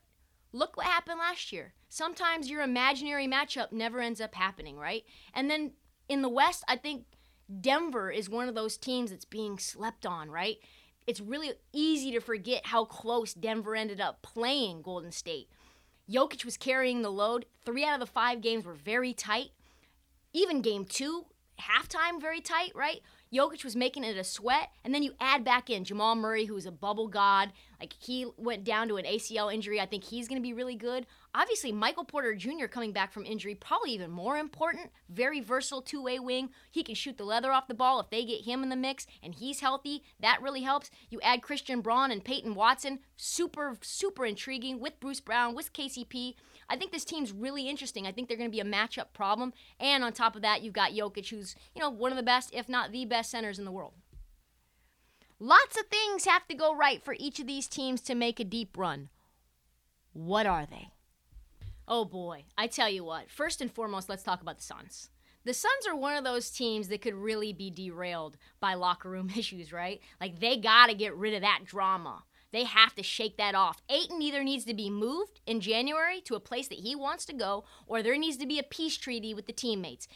look 0.52 0.76
what 0.76 0.86
happened 0.86 1.18
last 1.18 1.52
year. 1.52 1.74
Sometimes 1.88 2.50
your 2.50 2.62
imaginary 2.62 3.28
matchup 3.28 3.72
never 3.72 4.00
ends 4.00 4.20
up 4.20 4.34
happening, 4.34 4.76
right? 4.76 5.04
And 5.32 5.48
then 5.48 5.72
in 6.08 6.22
the 6.22 6.28
West, 6.28 6.64
I 6.68 6.76
think 6.76 7.04
Denver 7.60 8.10
is 8.10 8.28
one 8.28 8.48
of 8.48 8.54
those 8.54 8.76
teams 8.76 9.10
that's 9.10 9.24
being 9.24 9.58
slept 9.58 10.06
on, 10.06 10.30
right? 10.30 10.56
It's 11.06 11.20
really 11.20 11.52
easy 11.72 12.12
to 12.12 12.20
forget 12.20 12.66
how 12.66 12.84
close 12.84 13.34
Denver 13.34 13.76
ended 13.76 14.00
up 14.00 14.22
playing 14.22 14.82
Golden 14.82 15.12
State. 15.12 15.48
Jokic 16.10 16.44
was 16.44 16.56
carrying 16.56 17.02
the 17.02 17.10
load. 17.10 17.46
Three 17.64 17.84
out 17.84 17.94
of 17.94 18.00
the 18.00 18.12
five 18.12 18.40
games 18.40 18.64
were 18.64 18.74
very 18.74 19.12
tight. 19.12 19.50
Even 20.32 20.62
game 20.62 20.84
two, 20.84 21.26
halftime, 21.60 22.20
very 22.20 22.40
tight, 22.40 22.72
right? 22.74 23.00
Jokic 23.32 23.64
was 23.64 23.76
making 23.76 24.04
it 24.04 24.16
a 24.16 24.24
sweat, 24.24 24.70
and 24.84 24.94
then 24.94 25.02
you 25.02 25.12
add 25.20 25.44
back 25.44 25.68
in 25.68 25.84
Jamal 25.84 26.14
Murray, 26.14 26.44
who's 26.44 26.66
a 26.66 26.72
bubble 26.72 27.08
god. 27.08 27.52
Like 27.80 27.94
he 27.98 28.26
went 28.36 28.64
down 28.64 28.88
to 28.88 28.96
an 28.96 29.04
ACL 29.04 29.52
injury. 29.52 29.80
I 29.80 29.86
think 29.86 30.04
he's 30.04 30.28
going 30.28 30.40
to 30.40 30.46
be 30.46 30.52
really 30.52 30.76
good. 30.76 31.06
Obviously, 31.36 31.72
Michael 31.72 32.04
Porter 32.04 32.32
Jr. 32.36 32.66
coming 32.66 32.92
back 32.92 33.12
from 33.12 33.26
injury, 33.26 33.56
probably 33.56 33.90
even 33.90 34.12
more 34.12 34.36
important. 34.36 34.90
Very 35.08 35.40
versatile 35.40 35.82
two 35.82 36.00
way 36.00 36.20
wing. 36.20 36.50
He 36.70 36.84
can 36.84 36.94
shoot 36.94 37.18
the 37.18 37.24
leather 37.24 37.50
off 37.50 37.66
the 37.66 37.74
ball 37.74 37.98
if 37.98 38.08
they 38.08 38.24
get 38.24 38.42
him 38.42 38.62
in 38.62 38.68
the 38.68 38.76
mix 38.76 39.04
and 39.20 39.34
he's 39.34 39.58
healthy. 39.58 40.04
That 40.20 40.40
really 40.40 40.62
helps. 40.62 40.90
You 41.10 41.20
add 41.22 41.42
Christian 41.42 41.80
Braun 41.80 42.12
and 42.12 42.24
Peyton 42.24 42.54
Watson. 42.54 43.00
Super, 43.16 43.76
super 43.82 44.24
intriguing 44.24 44.78
with 44.78 45.00
Bruce 45.00 45.18
Brown, 45.18 45.56
with 45.56 45.72
KCP. 45.72 46.34
I 46.68 46.76
think 46.76 46.92
this 46.92 47.04
team's 47.04 47.32
really 47.32 47.68
interesting. 47.68 48.06
I 48.06 48.12
think 48.12 48.28
they're 48.28 48.38
going 48.38 48.50
to 48.50 48.56
be 48.56 48.60
a 48.60 48.64
matchup 48.64 49.12
problem. 49.12 49.52
And 49.80 50.04
on 50.04 50.12
top 50.12 50.36
of 50.36 50.42
that, 50.42 50.62
you've 50.62 50.72
got 50.72 50.92
Jokic, 50.92 51.30
who's, 51.30 51.56
you 51.74 51.82
know, 51.82 51.90
one 51.90 52.12
of 52.12 52.16
the 52.16 52.22
best, 52.22 52.54
if 52.54 52.68
not 52.68 52.92
the 52.92 53.06
best 53.06 53.32
centers 53.32 53.58
in 53.58 53.64
the 53.64 53.72
world. 53.72 53.94
Lots 55.40 55.76
of 55.76 55.86
things 55.86 56.26
have 56.26 56.46
to 56.46 56.54
go 56.54 56.76
right 56.76 57.04
for 57.04 57.16
each 57.18 57.40
of 57.40 57.48
these 57.48 57.66
teams 57.66 58.00
to 58.02 58.14
make 58.14 58.38
a 58.38 58.44
deep 58.44 58.78
run. 58.78 59.08
What 60.12 60.46
are 60.46 60.64
they? 60.64 60.93
Oh 61.86 62.04
boy, 62.04 62.44
I 62.56 62.66
tell 62.66 62.88
you 62.88 63.04
what. 63.04 63.30
First 63.30 63.60
and 63.60 63.70
foremost, 63.70 64.08
let's 64.08 64.22
talk 64.22 64.40
about 64.40 64.56
the 64.58 64.64
Suns. 64.64 65.10
The 65.44 65.52
Suns 65.52 65.86
are 65.86 65.94
one 65.96 66.16
of 66.16 66.24
those 66.24 66.50
teams 66.50 66.88
that 66.88 67.02
could 67.02 67.14
really 67.14 67.52
be 67.52 67.70
derailed 67.70 68.38
by 68.60 68.74
locker 68.74 69.10
room 69.10 69.30
issues, 69.36 69.72
right? 69.72 70.00
Like 70.20 70.40
they 70.40 70.56
got 70.56 70.86
to 70.86 70.94
get 70.94 71.14
rid 71.14 71.34
of 71.34 71.42
that 71.42 71.60
drama. 71.64 72.24
They 72.52 72.64
have 72.64 72.94
to 72.94 73.02
shake 73.02 73.36
that 73.36 73.56
off. 73.56 73.82
Ayton 73.90 74.22
either 74.22 74.44
needs 74.44 74.64
to 74.66 74.74
be 74.74 74.88
moved 74.88 75.40
in 75.44 75.60
January 75.60 76.20
to 76.20 76.36
a 76.36 76.40
place 76.40 76.68
that 76.68 76.78
he 76.78 76.94
wants 76.94 77.26
to 77.26 77.32
go, 77.32 77.64
or 77.86 78.00
there 78.00 78.16
needs 78.16 78.36
to 78.36 78.46
be 78.46 78.60
a 78.60 78.62
peace 78.62 78.96
treaty 78.96 79.34
with 79.34 79.46
the 79.46 79.52
teammates. 79.52 80.06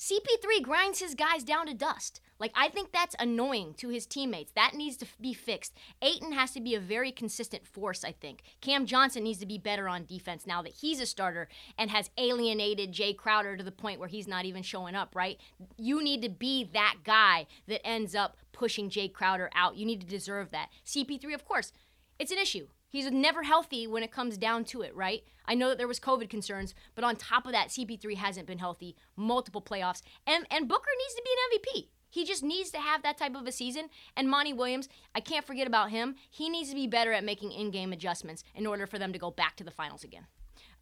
CP3 0.00 0.62
grinds 0.62 1.00
his 1.00 1.14
guys 1.14 1.44
down 1.44 1.66
to 1.66 1.74
dust. 1.74 2.22
Like, 2.38 2.52
I 2.54 2.70
think 2.70 2.90
that's 2.90 3.14
annoying 3.18 3.74
to 3.74 3.90
his 3.90 4.06
teammates. 4.06 4.50
That 4.52 4.72
needs 4.72 4.96
to 4.96 5.06
be 5.20 5.34
fixed. 5.34 5.74
Ayton 6.00 6.32
has 6.32 6.52
to 6.52 6.60
be 6.62 6.74
a 6.74 6.80
very 6.80 7.12
consistent 7.12 7.66
force, 7.66 8.02
I 8.02 8.12
think. 8.12 8.40
Cam 8.62 8.86
Johnson 8.86 9.24
needs 9.24 9.40
to 9.40 9.46
be 9.46 9.58
better 9.58 9.90
on 9.90 10.06
defense 10.06 10.46
now 10.46 10.62
that 10.62 10.72
he's 10.72 11.00
a 11.00 11.06
starter 11.06 11.48
and 11.76 11.90
has 11.90 12.08
alienated 12.16 12.94
Jae 12.94 13.14
Crowder 13.14 13.58
to 13.58 13.62
the 13.62 13.70
point 13.70 14.00
where 14.00 14.08
he's 14.08 14.26
not 14.26 14.46
even 14.46 14.62
showing 14.62 14.94
up, 14.94 15.14
right? 15.14 15.38
You 15.76 16.02
need 16.02 16.22
to 16.22 16.30
be 16.30 16.64
that 16.72 17.00
guy 17.04 17.46
that 17.68 17.86
ends 17.86 18.14
up 18.14 18.38
pushing 18.52 18.88
Jae 18.88 19.12
Crowder 19.12 19.50
out. 19.54 19.76
You 19.76 19.84
need 19.84 20.00
to 20.00 20.06
deserve 20.06 20.50
that. 20.52 20.70
CP3, 20.86 21.34
of 21.34 21.44
course, 21.44 21.74
it's 22.18 22.32
an 22.32 22.38
issue. 22.38 22.68
He's 22.90 23.10
never 23.10 23.44
healthy 23.44 23.86
when 23.86 24.02
it 24.02 24.12
comes 24.12 24.36
down 24.36 24.64
to 24.66 24.82
it, 24.82 24.94
right? 24.94 25.22
I 25.46 25.54
know 25.54 25.68
that 25.68 25.78
there 25.78 25.88
was 25.88 26.00
COVID 26.00 26.28
concerns, 26.28 26.74
but 26.94 27.04
on 27.04 27.16
top 27.16 27.46
of 27.46 27.52
that, 27.52 27.68
CP3 27.68 28.16
hasn't 28.16 28.46
been 28.46 28.58
healthy 28.58 28.96
multiple 29.16 29.62
playoffs, 29.62 30.02
and 30.26 30.46
and 30.50 30.68
Booker 30.68 30.90
needs 30.98 31.14
to 31.14 31.22
be 31.24 31.30
an 31.30 31.84
MVP. 31.84 31.88
He 32.10 32.24
just 32.24 32.42
needs 32.42 32.70
to 32.72 32.78
have 32.78 33.02
that 33.02 33.16
type 33.16 33.36
of 33.36 33.46
a 33.46 33.52
season. 33.52 33.88
And 34.16 34.28
Monty 34.28 34.52
Williams, 34.52 34.88
I 35.14 35.20
can't 35.20 35.46
forget 35.46 35.68
about 35.68 35.90
him. 35.90 36.16
He 36.28 36.48
needs 36.48 36.68
to 36.70 36.74
be 36.74 36.88
better 36.88 37.12
at 37.12 37.22
making 37.22 37.52
in-game 37.52 37.92
adjustments 37.92 38.42
in 38.54 38.66
order 38.66 38.86
for 38.86 38.98
them 38.98 39.12
to 39.12 39.18
go 39.18 39.30
back 39.30 39.54
to 39.56 39.64
the 39.64 39.70
finals 39.70 40.02
again. 40.02 40.26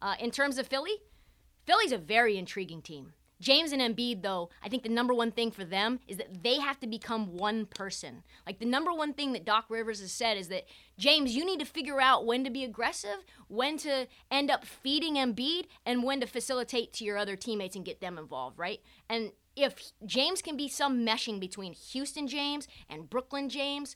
Uh, 0.01 0.15
in 0.19 0.31
terms 0.31 0.57
of 0.57 0.67
Philly, 0.67 1.03
Philly's 1.65 1.91
a 1.91 1.99
very 1.99 2.35
intriguing 2.37 2.81
team. 2.81 3.13
James 3.41 3.71
and 3.71 3.81
Embiid, 3.81 4.21
though, 4.21 4.49
I 4.63 4.67
think 4.67 4.83
the 4.83 4.89
number 4.89 5.13
one 5.13 5.31
thing 5.31 5.51
for 5.51 5.63
them 5.63 5.99
is 6.07 6.17
that 6.17 6.43
they 6.43 6.59
have 6.59 6.79
to 6.81 6.87
become 6.87 7.37
one 7.37 7.65
person. 7.65 8.23
Like 8.45 8.59
the 8.59 8.65
number 8.65 8.91
one 8.91 9.13
thing 9.13 9.31
that 9.33 9.45
Doc 9.45 9.65
Rivers 9.69 10.01
has 10.01 10.11
said 10.11 10.37
is 10.37 10.49
that 10.49 10.65
James, 10.97 11.35
you 11.35 11.45
need 11.45 11.59
to 11.59 11.65
figure 11.65 12.01
out 12.01 12.25
when 12.25 12.43
to 12.43 12.49
be 12.49 12.63
aggressive, 12.63 13.23
when 13.47 13.77
to 13.77 14.07
end 14.29 14.51
up 14.51 14.65
feeding 14.65 15.15
Embiid, 15.15 15.65
and 15.85 16.03
when 16.03 16.19
to 16.19 16.27
facilitate 16.27 16.91
to 16.93 17.05
your 17.05 17.17
other 17.17 17.37
teammates 17.37 17.75
and 17.75 17.85
get 17.85 18.01
them 18.01 18.17
involved, 18.17 18.59
right? 18.59 18.81
And 19.09 19.31
if 19.55 19.91
James 20.05 20.41
can 20.41 20.57
be 20.57 20.67
some 20.67 21.05
meshing 21.05 21.39
between 21.39 21.73
Houston 21.73 22.27
James 22.27 22.67
and 22.89 23.09
Brooklyn 23.09 23.47
James, 23.49 23.95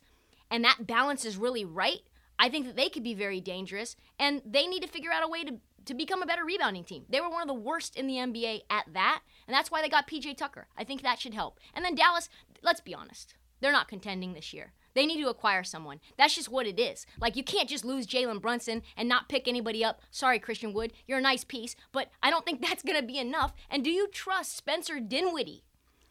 and 0.49 0.63
that 0.63 0.87
balance 0.87 1.25
is 1.25 1.35
really 1.35 1.65
right, 1.65 2.01
I 2.39 2.49
think 2.49 2.65
that 2.65 2.75
they 2.75 2.89
could 2.89 3.03
be 3.03 3.13
very 3.13 3.39
dangerous, 3.39 3.95
and 4.19 4.41
they 4.45 4.67
need 4.67 4.81
to 4.81 4.87
figure 4.87 5.11
out 5.11 5.23
a 5.23 5.27
way 5.27 5.43
to 5.43 5.59
to 5.85 5.93
become 5.93 6.23
a 6.23 6.25
better 6.25 6.45
rebounding 6.45 6.85
team. 6.85 7.03
They 7.09 7.19
were 7.19 7.29
one 7.29 7.41
of 7.41 7.47
the 7.47 7.53
worst 7.53 7.97
in 7.97 8.07
the 8.07 8.15
NBA 8.15 8.61
at 8.69 8.85
that, 8.93 9.21
and 9.47 9.53
that's 9.53 9.69
why 9.69 9.81
they 9.81 9.89
got 9.89 10.07
PJ 10.07 10.37
Tucker. 10.37 10.67
I 10.77 10.85
think 10.85 11.01
that 11.01 11.19
should 11.19 11.33
help. 11.33 11.59
And 11.73 11.83
then 11.83 11.95
Dallas, 11.95 12.29
let's 12.61 12.79
be 12.79 12.95
honest, 12.95 13.35
they're 13.59 13.71
not 13.71 13.87
contending 13.87 14.33
this 14.33 14.53
year. 14.53 14.71
They 14.93 15.05
need 15.05 15.21
to 15.21 15.29
acquire 15.29 15.63
someone. 15.63 15.99
That's 16.17 16.35
just 16.35 16.49
what 16.49 16.67
it 16.67 16.79
is. 16.79 17.05
Like, 17.19 17.35
you 17.35 17.43
can't 17.43 17.69
just 17.69 17.85
lose 17.85 18.05
Jalen 18.05 18.41
Brunson 18.41 18.83
and 18.95 19.09
not 19.09 19.29
pick 19.29 19.47
anybody 19.47 19.83
up. 19.83 20.01
Sorry, 20.11 20.37
Christian 20.37 20.73
Wood, 20.73 20.93
you're 21.07 21.17
a 21.17 21.21
nice 21.21 21.43
piece, 21.43 21.75
but 21.91 22.09
I 22.21 22.29
don't 22.29 22.45
think 22.45 22.61
that's 22.65 22.83
going 22.83 22.99
to 22.99 23.05
be 23.05 23.17
enough. 23.17 23.53
And 23.69 23.83
do 23.83 23.89
you 23.89 24.07
trust 24.07 24.55
Spencer 24.55 24.99
Dinwiddie 24.99 25.63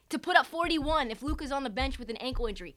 to 0.08 0.18
put 0.18 0.36
up 0.36 0.46
41 0.46 1.10
if 1.10 1.22
Luke 1.22 1.42
is 1.42 1.52
on 1.52 1.62
the 1.62 1.70
bench 1.70 1.98
with 1.98 2.10
an 2.10 2.16
ankle 2.16 2.46
injury? 2.46 2.74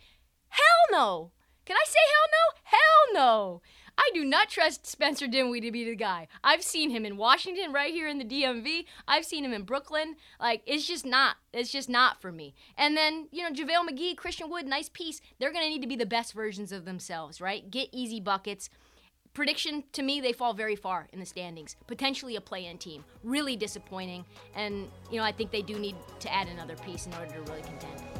Hell 0.49 0.63
no! 0.91 1.31
Can 1.65 1.75
I 1.75 1.85
say 1.85 1.99
hell 2.13 2.29
no? 2.31 2.77
Hell 2.77 3.23
no! 3.23 3.61
I 3.97 4.09
do 4.13 4.23
not 4.25 4.49
trust 4.49 4.85
Spencer 4.85 5.25
Dinwiddie 5.25 5.67
to 5.67 5.71
be 5.71 5.85
the 5.85 5.95
guy. 5.95 6.27
I've 6.43 6.61
seen 6.61 6.89
him 6.89 7.05
in 7.05 7.17
Washington, 7.17 7.71
right 7.71 7.93
here 7.93 8.07
in 8.07 8.17
the 8.17 8.25
DMV. 8.25 8.85
I've 9.07 9.25
seen 9.25 9.43
him 9.43 9.53
in 9.53 9.63
Brooklyn. 9.63 10.15
Like, 10.39 10.61
it's 10.65 10.85
just 10.85 11.05
not. 11.05 11.37
It's 11.53 11.71
just 11.71 11.89
not 11.89 12.21
for 12.21 12.31
me. 12.31 12.53
And 12.77 12.95
then, 12.95 13.29
you 13.31 13.41
know, 13.41 13.51
JaVale 13.51 13.89
McGee, 13.89 14.17
Christian 14.17 14.49
Wood, 14.49 14.67
nice 14.67 14.89
piece. 14.89 15.21
They're 15.39 15.51
going 15.51 15.63
to 15.63 15.69
need 15.69 15.81
to 15.81 15.87
be 15.87 15.95
the 15.95 16.05
best 16.05 16.33
versions 16.33 16.71
of 16.71 16.85
themselves, 16.85 17.39
right? 17.39 17.69
Get 17.71 17.89
easy 17.91 18.19
buckets. 18.19 18.69
Prediction 19.33 19.83
to 19.93 20.03
me, 20.03 20.21
they 20.21 20.33
fall 20.33 20.53
very 20.53 20.75
far 20.75 21.07
in 21.11 21.19
the 21.19 21.25
standings. 21.25 21.75
Potentially 21.87 22.35
a 22.35 22.41
play 22.41 22.65
in 22.65 22.77
team. 22.77 23.03
Really 23.23 23.55
disappointing. 23.55 24.25
And, 24.55 24.89
you 25.09 25.17
know, 25.17 25.23
I 25.25 25.31
think 25.31 25.51
they 25.51 25.61
do 25.61 25.79
need 25.79 25.95
to 26.19 26.33
add 26.33 26.47
another 26.47 26.75
piece 26.75 27.05
in 27.05 27.13
order 27.13 27.33
to 27.33 27.41
really 27.41 27.61
contend. 27.61 28.14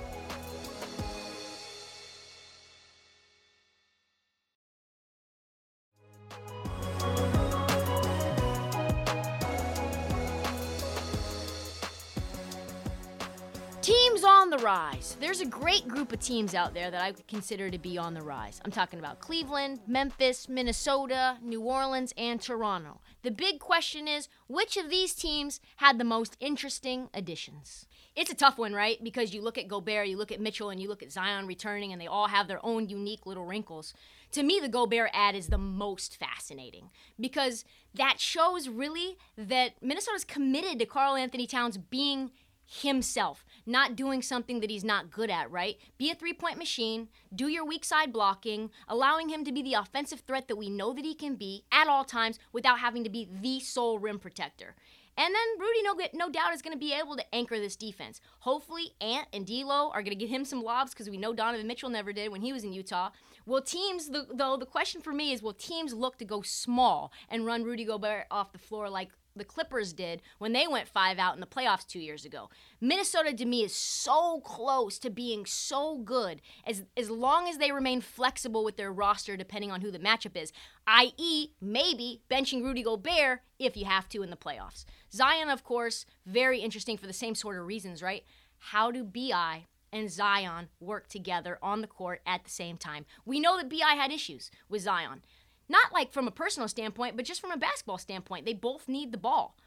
The 14.56 14.64
rise. 14.64 15.18
There's 15.20 15.42
a 15.42 15.46
great 15.46 15.88
group 15.88 16.14
of 16.14 16.20
teams 16.20 16.54
out 16.54 16.74
there 16.74 16.90
that 16.90 17.02
I 17.02 17.14
consider 17.28 17.70
to 17.70 17.78
be 17.78 17.98
on 17.98 18.14
the 18.14 18.22
rise. 18.22 18.62
I'm 18.64 18.72
talking 18.72 19.00
about 19.00 19.20
Cleveland, 19.20 19.82
Memphis, 19.88 20.48
Minnesota, 20.48 21.38
New 21.42 21.62
Orleans, 21.62 22.14
and 22.18 22.40
Toronto. 22.40 23.02
The 23.24 23.32
big 23.32 23.60
question 23.60 24.08
is 24.08 24.30
which 24.48 24.78
of 24.78 24.90
these 24.90 25.14
teams 25.14 25.60
had 25.78 25.98
the 25.98 26.04
most 26.04 26.38
interesting 26.40 27.10
additions? 27.14 27.86
It's 28.16 28.32
a 28.32 28.36
tough 28.36 28.58
one, 28.58 28.74
right? 28.74 29.04
Because 29.04 29.34
you 29.34 29.42
look 29.42 29.58
at 29.58 29.68
Gobert, 29.68 30.08
you 30.08 30.18
look 30.18 30.32
at 30.32 30.40
Mitchell, 30.40 30.70
and 30.70 30.82
you 30.82 30.88
look 30.88 31.04
at 31.04 31.12
Zion 31.12 31.48
returning, 31.48 31.92
and 31.92 32.00
they 32.00 32.08
all 32.08 32.28
have 32.28 32.48
their 32.48 32.66
own 32.66 32.88
unique 32.88 33.26
little 33.26 33.46
wrinkles. 33.46 33.94
To 34.32 34.44
me, 34.44 34.60
the 34.62 34.70
Gobert 34.70 35.10
ad 35.14 35.36
is 35.36 35.48
the 35.48 35.58
most 35.58 36.18
fascinating 36.18 36.92
because 37.20 37.66
that 37.94 38.20
shows 38.20 38.70
really 38.70 39.18
that 39.38 39.74
Minnesota's 39.82 40.24
committed 40.24 40.80
to 40.80 40.86
Karl 40.86 41.16
Anthony 41.16 41.46
Towns 41.46 41.78
being 41.78 42.32
himself, 42.66 43.45
not 43.66 43.96
doing 43.96 44.22
something 44.22 44.60
that 44.60 44.70
he's 44.70 44.84
not 44.84 45.12
good 45.12 45.30
at, 45.30 45.50
right? 45.52 45.78
Be 45.98 46.12
a 46.12 46.16
three 46.16 46.34
point 46.34 46.58
machine, 46.58 47.10
do 47.34 47.48
your 47.48 47.66
weak 47.66 47.84
side 47.84 48.14
blocking, 48.14 48.70
allowing 48.88 49.30
him 49.30 49.44
to 49.46 49.52
be 49.52 49.62
the 49.62 49.74
offensive 49.74 50.22
threat 50.22 50.48
that 50.48 50.56
we 50.56 50.70
know 50.70 50.94
that 50.94 51.06
he 51.06 51.16
can 51.16 51.36
be 51.36 51.64
at 51.72 51.88
all 51.88 52.04
times 52.04 52.40
without 52.54 52.80
having 52.80 53.04
to 53.04 53.10
be 53.10 53.28
the 53.42 53.60
sole 53.60 54.00
rim 54.00 54.20
protector. 54.20 54.76
And 55.18 55.34
then 55.34 55.60
Rudy, 55.60 55.82
no, 55.82 55.96
no 56.14 56.30
doubt, 56.30 56.54
is 56.54 56.62
going 56.62 56.74
to 56.74 56.80
be 56.80 56.94
able 56.94 57.16
to 57.16 57.36
anchor 57.36 57.58
this 57.58 57.78
defense. 57.78 58.20
Hopefully, 58.40 58.92
Ant 59.00 59.28
and 59.32 59.46
D'Lo 59.46 59.90
are 59.94 60.02
going 60.02 60.12
to 60.12 60.16
get 60.16 60.30
him 60.30 60.44
some 60.44 60.62
lobs 60.62 60.92
because 60.92 61.10
we 61.10 61.18
know 61.18 61.34
Donovan 61.34 61.68
Mitchell 61.68 61.90
never 61.90 62.12
did 62.12 62.32
when 62.32 62.42
he 62.42 62.52
was 62.52 62.66
in 62.66 62.74
Utah. 62.74 63.12
Will 63.46 63.62
teams, 63.62 64.10
though, 64.10 64.58
the 64.58 64.66
question 64.66 65.02
for 65.02 65.14
me 65.14 65.32
is, 65.32 65.42
will 65.42 65.54
teams 65.54 65.94
look 65.94 66.18
to 66.18 66.26
go 66.26 66.42
small 66.42 67.14
and 67.30 67.46
run 67.46 67.64
Rudy 67.64 67.86
Gobert 67.86 68.26
off 68.30 68.52
the 68.52 68.58
floor 68.58 68.90
like 68.90 69.12
the 69.36 69.44
Clippers 69.44 69.94
did 69.94 70.22
when 70.38 70.54
they 70.54 70.68
went 70.68 70.88
five 70.88 71.20
out 71.20 71.36
in 71.36 71.42
the 71.42 71.48
playoffs 71.48 71.86
two 71.86 72.00
years 72.00 72.26
ago. 72.26 72.50
Minnesota 72.80 73.34
to 73.34 73.46
me 73.46 73.64
is 73.64 73.76
so 73.76 74.40
close 74.42 74.98
to 75.00 75.10
being 75.10 75.46
so 75.46 75.98
good 75.98 76.42
as 76.66 76.84
as 76.96 77.10
long 77.10 77.48
as 77.48 77.58
they 77.58 77.72
remain 77.72 78.02
flexible 78.02 78.64
with 78.64 78.78
their 78.78 78.92
roster 78.92 79.36
depending 79.36 79.72
on 79.72 79.82
who 79.82 79.92
the 79.92 80.00
matchup 80.00 80.36
is, 80.36 80.52
i.e., 80.88 81.50
maybe 81.62 82.22
benching 82.30 82.64
Rudy 82.64 82.84
Gobert 82.84 83.42
if 83.60 83.76
you 83.76 83.86
have 83.86 84.10
to 84.10 84.24
in 84.24 84.30
the 84.30 84.38
playoffs. 84.38 84.86
Zion, 85.12 85.50
of 85.50 85.64
course, 85.64 86.06
very 86.26 86.60
interesting 86.60 86.98
for 86.98 87.08
the 87.08 87.14
same 87.14 87.36
sort 87.36 87.58
of 87.58 87.66
reasons, 87.66 88.02
right? 88.02 88.24
How 88.58 88.92
do 88.92 89.04
BI 89.04 89.66
and 89.92 90.12
Zion 90.12 90.70
work 90.80 91.08
together 91.08 91.58
on 91.62 91.82
the 91.82 91.88
court 91.88 92.22
at 92.26 92.44
the 92.44 92.50
same 92.50 92.78
time? 92.78 93.06
We 93.26 93.40
know 93.40 93.58
that 93.58 93.70
BI 93.70 93.96
had 93.96 94.12
issues 94.12 94.52
with 94.70 94.82
Zion. 94.82 95.24
Not 95.68 95.94
like 95.94 96.12
from 96.12 96.28
a 96.28 96.32
personal 96.32 96.68
standpoint, 96.68 97.16
but 97.16 97.26
just 97.26 97.42
from 97.42 97.52
a 97.52 97.58
basketball 97.58 97.98
standpoint. 97.98 98.46
They 98.46 98.54
both 98.54 98.88
need 98.88 99.12
the 99.12 99.18
ball. 99.18 99.58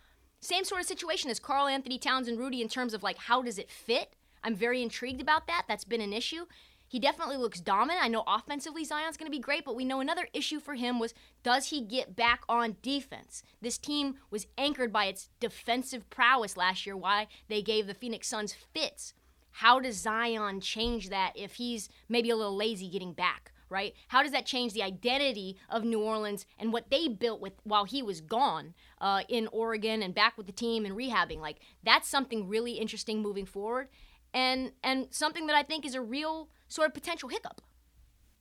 Same 0.41 0.65
sort 0.65 0.81
of 0.81 0.87
situation 0.87 1.31
as 1.31 1.41
Karl 1.41 1.67
Anthony 1.67 1.99
Towns 1.99 2.29
and 2.29 2.39
Rudy 2.39 2.63
in 2.63 2.69
terms 2.69 2.95
of 2.95 3.03
like 3.03 3.19
how 3.19 3.43
does 3.43 3.59
it 3.59 3.71
fit? 3.71 4.15
I'm 4.45 4.55
very 4.55 4.83
intrigued 4.83 5.21
about 5.21 5.49
that. 5.49 5.65
That's 5.67 5.85
been 5.85 6.01
an 6.01 6.13
issue. 6.13 6.47
He 6.87 6.99
definitely 6.99 7.37
looks 7.37 7.61
dominant. 7.61 8.03
I 8.03 8.09
know 8.09 8.25
offensively 8.27 8.83
Zion's 8.85 9.19
going 9.19 9.31
to 9.31 9.37
be 9.37 9.43
great, 9.43 9.65
but 9.65 9.77
we 9.77 9.85
know 9.85 10.01
another 10.01 10.27
issue 10.33 10.59
for 10.59 10.75
him 10.75 10.99
was 10.99 11.13
does 11.43 11.67
he 11.67 11.83
get 11.83 12.17
back 12.17 12.43
on 12.49 12.77
defense? 12.81 13.43
This 13.61 13.77
team 13.77 14.15
was 14.31 14.47
anchored 14.57 14.93
by 14.93 15.05
its 15.05 15.29
defensive 15.39 16.09
prowess 16.09 16.57
last 16.57 16.87
year, 16.87 16.97
why 16.97 17.27
they 17.49 17.61
gave 17.61 17.87
the 17.87 17.95
Phoenix 17.95 18.29
Suns 18.29 18.55
fits. 18.55 19.13
How 19.51 19.81
does 19.81 19.97
Zion 19.97 20.61
change 20.61 21.11
that 21.11 21.33
if 21.35 21.57
he's 21.57 21.91
maybe 22.09 22.31
a 22.31 22.37
little 22.37 22.57
lazy 22.57 22.89
getting 22.89 23.13
back? 23.13 23.53
Right? 23.71 23.95
How 24.09 24.23
does 24.23 24.33
that 24.33 24.47
change 24.47 24.73
the 24.73 24.83
identity 24.83 25.57
of 25.69 25.85
New 25.85 26.01
Orleans 26.01 26.47
and 26.59 26.73
what 26.73 26.91
they 26.91 27.09
built 27.09 27.41
with 27.41 27.55
while 27.65 27.85
he 27.85 28.03
was 28.03 28.21
gone 28.21 28.75
uh, 29.01 29.23
in 29.29 29.49
Oregon 29.49 30.03
and 30.03 30.15
back 30.15 30.37
with 30.37 30.47
the 30.47 30.53
team 30.53 30.85
and 30.85 30.97
rehabbing? 30.97 31.41
Like 31.41 31.59
that's 31.83 32.09
something 32.09 32.49
really 32.49 32.73
interesting 32.73 33.21
moving 33.21 33.47
forward, 33.47 33.89
and 34.33 34.73
and 34.83 35.09
something 35.11 35.47
that 35.47 35.57
I 35.57 35.63
think 35.63 35.85
is 35.85 35.95
a 35.95 36.03
real 36.03 36.49
sort 36.69 36.89
of 36.89 36.95
potential 36.95 37.29
hiccup. 37.29 37.61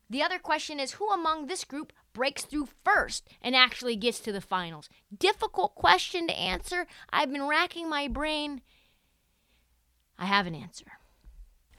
The 0.09 0.21
other 0.21 0.39
question 0.39 0.79
is 0.79 0.93
who 0.93 1.09
among 1.09 1.47
this 1.47 1.65
group 1.65 1.91
breaks 2.13 2.45
through 2.45 2.69
first 2.85 3.27
and 3.41 3.55
actually 3.55 3.95
gets 3.95 4.19
to 4.21 4.31
the 4.31 4.41
finals? 4.41 4.89
Difficult 5.15 5.75
question 5.75 6.27
to 6.27 6.39
answer. 6.39 6.87
I've 7.09 7.31
been 7.31 7.47
racking 7.47 7.89
my 7.89 8.07
brain. 8.07 8.61
I 10.17 10.25
have 10.25 10.47
an 10.47 10.55
answer. 10.55 10.85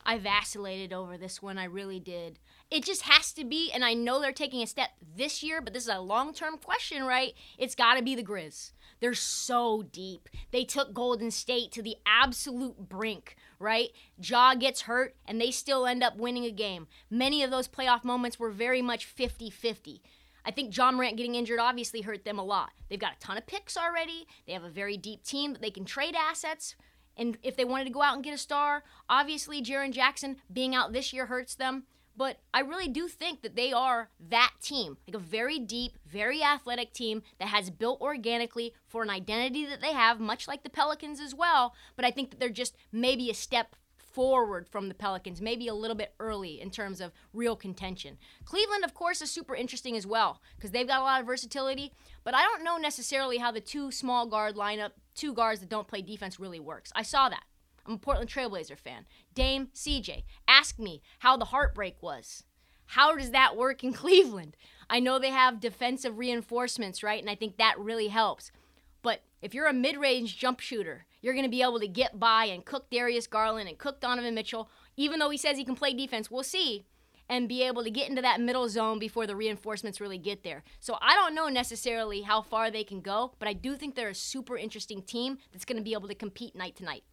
I 0.05 0.19
vacillated 0.19 0.93
over 0.93 1.17
this 1.17 1.43
one. 1.43 1.59
I 1.59 1.65
really 1.65 2.01
did. 2.01 2.39
It 2.71 2.85
just 2.85 3.03
has 3.03 3.33
to 3.33 3.45
be, 3.45 3.71
and 3.73 3.83
I 3.83 3.95
know 3.95 4.21
they're 4.21 4.33
taking 4.33 4.63
a 4.63 4.67
step 4.67 4.91
this 5.17 5.43
year, 5.43 5.63
but 5.63 5.73
this 5.73 5.85
is 5.85 5.89
a 5.89 6.01
long 6.01 6.35
term 6.35 6.59
question, 6.59 7.05
right? 7.05 7.33
It's 7.57 7.75
got 7.75 7.95
to 7.95 8.03
be 8.03 8.15
the 8.15 8.23
Grizz. 8.23 8.73
They're 9.01 9.15
so 9.15 9.85
deep. 9.91 10.29
They 10.51 10.65
took 10.65 10.93
Golden 10.93 11.31
State 11.31 11.73
to 11.73 11.83
the 11.83 11.97
absolute 12.05 12.89
brink, 12.89 13.37
right? 13.59 13.89
Ja 14.23 14.55
gets 14.55 14.83
hurt, 14.83 15.17
and 15.27 15.41
they 15.41 15.51
still 15.51 15.87
end 15.87 16.03
up 16.03 16.19
winning 16.19 16.45
a 16.45 16.51
game. 16.51 16.89
Many 17.09 17.43
of 17.43 17.51
those 17.51 17.69
playoff 17.69 18.05
moments 18.05 18.39
were 18.39 18.51
very 18.51 18.83
much 18.83 19.07
50 19.07 19.49
50. 19.49 20.03
I 20.45 20.51
think 20.51 20.77
Ja 20.77 20.91
Morant 20.93 21.17
getting 21.17 21.37
injured 21.37 21.59
obviously 21.59 22.03
hurt 22.03 22.25
them 22.25 22.39
a 22.39 22.45
lot. 22.45 22.71
They've 22.89 22.99
got 22.99 23.17
a 23.17 23.19
ton 23.19 23.39
of 23.39 23.47
picks 23.47 23.77
already. 23.77 24.27
They 24.47 24.53
have 24.53 24.65
a 24.65 24.71
very 24.71 24.97
deep 24.97 25.25
team 25.25 25.53
that 25.53 25.63
they 25.63 25.71
can 25.71 25.85
trade 25.85 26.15
assets 26.15 26.75
and 27.19 27.37
if 27.43 27.57
they 27.57 27.65
wanted 27.65 27.85
to 27.85 27.91
go 27.91 28.01
out 28.01 28.15
and 28.15 28.23
get 28.23 28.33
a 28.33 28.39
star, 28.39 28.85
obviously 29.09 29.61
Jaren 29.61 29.93
Jackson 29.93 30.37
being 30.51 30.75
out 30.75 30.93
this 30.93 31.13
year 31.13 31.27
hurts 31.27 31.57
them. 31.57 31.85
But 32.19 32.39
I 32.53 32.61
really 32.61 32.89
do 32.89 33.07
think 33.07 33.43
that 33.43 33.55
they 33.55 33.73
are 33.73 34.11
that 34.29 34.55
team, 34.61 34.97
like 35.07 35.15
a 35.15 35.25
very 35.25 35.61
deep, 35.61 35.97
very 36.05 36.43
athletic 36.43 36.93
team 36.93 37.23
that 37.39 37.47
has 37.47 37.71
built 37.71 38.01
organically 38.01 38.75
for 38.89 39.05
an 39.05 39.09
identity 39.09 39.65
that 39.67 39.81
they 39.81 39.93
have, 39.93 40.19
much 40.19 40.49
like 40.49 40.65
the 40.65 40.69
Pelicans 40.69 41.21
as 41.21 41.33
well. 41.33 41.77
But 41.95 42.05
I 42.05 42.11
think 42.11 42.31
that 42.31 42.41
they're 42.41 42.49
just 42.49 42.77
maybe 42.91 43.31
a 43.31 43.35
step 43.35 43.77
forward 43.97 44.67
from 44.69 44.89
the 44.89 44.95
Pelicans, 44.95 45.41
maybe 45.41 45.69
a 45.69 45.75
little 45.75 45.95
bit 45.95 46.13
early 46.19 46.61
in 46.61 46.73
terms 46.73 47.01
of 47.01 47.13
real 47.33 47.55
contention. 47.55 48.19
Cleveland, 48.45 48.85
of 48.85 48.95
course, 48.95 49.23
is 49.23 49.31
super 49.31 49.55
interesting 49.55 49.97
as 49.97 50.05
well 50.05 50.43
because 50.57 50.73
they've 50.73 50.89
got 50.89 51.01
a 51.01 51.05
lot 51.05 51.21
of 51.21 51.27
versatility, 51.27 51.93
but 52.25 52.35
I 52.35 52.43
don't 52.43 52.65
know 52.65 52.79
necessarily 52.79 53.39
how 53.39 53.53
the 53.53 53.61
two 53.61 53.93
small 53.93 54.27
guard 54.27 54.57
lineup, 54.57 54.91
two 55.15 55.33
guards 55.33 55.61
that 55.61 55.69
don't 55.69 55.87
play 55.87 56.03
defense, 56.03 56.41
really 56.41 56.59
works. 56.59 56.91
I 56.97 57.03
saw 57.03 57.29
that. 57.29 57.45
I'm 57.89 57.95
a 57.95 57.99
Portland 57.99 58.29
Trailblazer 58.29 58.79
fan. 58.79 59.07
Dame, 59.35 59.69
CJ, 59.75 60.25
ask 60.47 60.79
me 60.79 61.01
how 61.21 61.39
the 61.39 61.47
heartbreak 61.47 62.03
was. 62.03 62.45
How 62.85 63.17
does 63.17 63.31
that 63.31 63.57
work 63.57 63.83
in 63.83 63.93
Cleveland? 63.95 64.57
I 64.91 65.01
know 65.01 65.19
they 65.19 65.31
have 65.31 65.59
defensive 65.59 66.19
reinforcements, 66.19 67.03
right? 67.03 67.21
And 67.21 67.31
I 67.31 67.35
think 67.35 67.57
that 67.57 67.79
really 67.79 68.09
helps. 68.09 68.53
But 69.01 69.23
if 69.41 69.55
you're 69.55 69.69
a 69.69 69.73
mid 69.73 69.97
range 69.97 70.37
jump 70.37 70.61
shooter, 70.61 71.07
you're 71.23 71.35
going 71.35 71.47
to 71.47 71.51
be 71.51 71.63
able 71.63 71.81
to 71.81 71.89
get 71.89 72.21
by 72.21 72.45
and 72.45 72.65
cook 72.65 72.91
Darius 72.91 73.27
Garland 73.27 73.69
and 73.69 73.79
cook 73.79 74.01
Donovan 74.01 74.35
Mitchell, 74.35 74.69
even 74.97 75.19
though 75.19 75.31
he 75.31 75.39
says 75.39 75.57
he 75.57 75.65
can 75.65 75.77
play 75.77 75.95
defense. 75.95 76.31
We'll 76.31 76.43
see. 76.43 76.85
And 77.31 77.49
be 77.49 77.63
able 77.63 77.85
to 77.85 77.91
get 77.91 78.09
into 78.09 78.23
that 78.23 78.41
middle 78.41 78.69
zone 78.71 78.99
before 78.99 79.27
the 79.27 79.37
reinforcements 79.37 80.01
really 80.01 80.17
get 80.17 80.45
there. 80.45 80.65
So 80.81 80.97
I 81.03 81.15
don't 81.15 81.35
know 81.35 81.49
necessarily 81.49 82.23
how 82.23 82.41
far 82.41 82.71
they 82.71 82.85
can 82.85 83.03
go, 83.03 83.35
but 83.39 83.49
I 83.49 83.53
do 83.53 83.77
think 83.77 83.95
they're 83.95 84.09
a 84.09 84.15
super 84.15 84.57
interesting 84.57 85.03
team 85.03 85.37
that's 85.53 85.67
going 85.67 85.77
to 85.77 85.83
be 85.83 85.93
able 85.93 86.09
to 86.09 86.15
compete 86.15 86.57
night 86.57 86.77
to 86.77 86.85
night. 86.85 87.05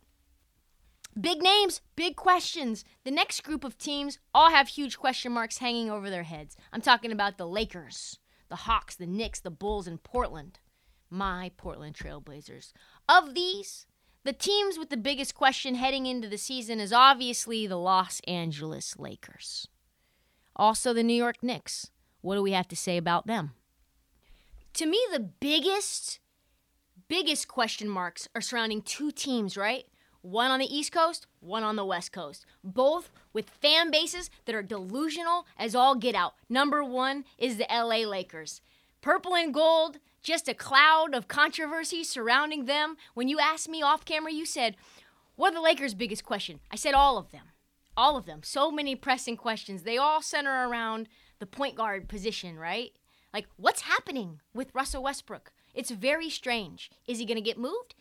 Big 1.19 1.41
names, 1.41 1.81
big 1.95 2.17
questions. 2.17 2.83
The 3.05 3.11
next 3.11 3.41
group 3.43 3.63
of 3.63 3.77
teams 3.77 4.19
all 4.33 4.49
have 4.49 4.67
huge 4.67 4.97
question 4.97 5.31
marks 5.31 5.59
hanging 5.59 5.89
over 5.89 6.09
their 6.09 6.23
heads. 6.23 6.57
I'm 6.73 6.81
talking 6.81 7.11
about 7.11 7.37
the 7.37 7.47
Lakers, 7.47 8.19
the 8.49 8.57
Hawks, 8.57 8.95
the 8.95 9.07
Knicks, 9.07 9.39
the 9.39 9.51
Bulls, 9.51 9.87
and 9.87 10.03
Portland. 10.03 10.59
My 11.09 11.51
Portland 11.55 11.95
Trailblazers. 11.95 12.73
Of 13.07 13.33
these, 13.33 13.85
the 14.25 14.33
teams 14.33 14.77
with 14.77 14.89
the 14.89 14.97
biggest 14.97 15.35
question 15.35 15.75
heading 15.75 16.05
into 16.05 16.27
the 16.27 16.37
season 16.37 16.79
is 16.81 16.91
obviously 16.91 17.65
the 17.65 17.77
Los 17.77 18.19
Angeles 18.27 18.97
Lakers. 18.97 19.69
Also, 20.55 20.93
the 20.93 21.03
New 21.03 21.13
York 21.13 21.41
Knicks. 21.41 21.91
What 22.21 22.35
do 22.35 22.41
we 22.41 22.51
have 22.51 22.67
to 22.69 22.75
say 22.75 22.97
about 22.97 23.27
them? 23.27 23.51
To 24.73 24.85
me, 24.85 24.99
the 25.13 25.19
biggest, 25.19 26.19
biggest 27.07 27.47
question 27.47 27.87
marks 27.87 28.27
are 28.35 28.41
surrounding 28.41 28.81
two 28.81 29.11
teams, 29.11 29.55
right? 29.55 29.85
One 30.25 30.49
on 30.49 30.59
the 30.59 30.75
East 30.75 30.91
Coast, 30.91 31.27
one 31.39 31.61
on 31.61 31.75
the 31.75 31.85
West 31.85 32.11
Coast. 32.11 32.47
Both 32.63 33.11
with 33.31 33.47
fan 33.47 33.91
bases 33.91 34.31
that 34.45 34.55
are 34.55 34.63
delusional 34.63 35.45
as 35.55 35.75
all 35.75 35.93
get 35.93 36.15
out. 36.15 36.33
Number 36.49 36.83
one 36.83 37.25
is 37.37 37.57
the 37.57 37.67
LA 37.69 38.09
Lakers. 38.09 38.59
Purple 39.01 39.35
and 39.35 39.53
gold, 39.53 39.99
just 40.23 40.47
a 40.47 40.55
cloud 40.55 41.13
of 41.13 41.27
controversy 41.27 42.03
surrounding 42.03 42.65
them. 42.65 42.97
When 43.13 43.27
you 43.27 43.37
asked 43.37 43.69
me 43.69 43.83
off 43.83 44.03
camera, 44.03 44.31
you 44.31 44.47
said, 44.47 44.75
What 45.35 45.51
are 45.51 45.57
the 45.57 45.61
Lakers' 45.61 45.93
biggest 45.93 46.25
question? 46.25 46.59
I 46.71 46.75
said, 46.75 46.95
All 46.95 47.19
of 47.19 47.29
them. 47.29 47.51
All 47.95 48.17
of 48.17 48.25
them. 48.25 48.41
So 48.41 48.71
many 48.71 48.95
pressing 48.95 49.37
questions. 49.37 49.83
They 49.83 49.99
all 49.99 50.23
center 50.23 50.67
around 50.67 51.07
the 51.37 51.45
point 51.45 51.75
guard 51.75 52.07
position, 52.07 52.57
right? 52.57 52.93
Like, 53.31 53.45
what's 53.57 53.81
happening 53.81 54.39
with 54.55 54.73
Russell 54.73 55.03
Westbrook? 55.03 55.51
It's 55.75 55.91
very 55.91 56.31
strange. 56.31 56.89
Is 57.05 57.19
he 57.19 57.25
going 57.25 57.37
to 57.37 57.41
get 57.41 57.59
moved? 57.59 57.93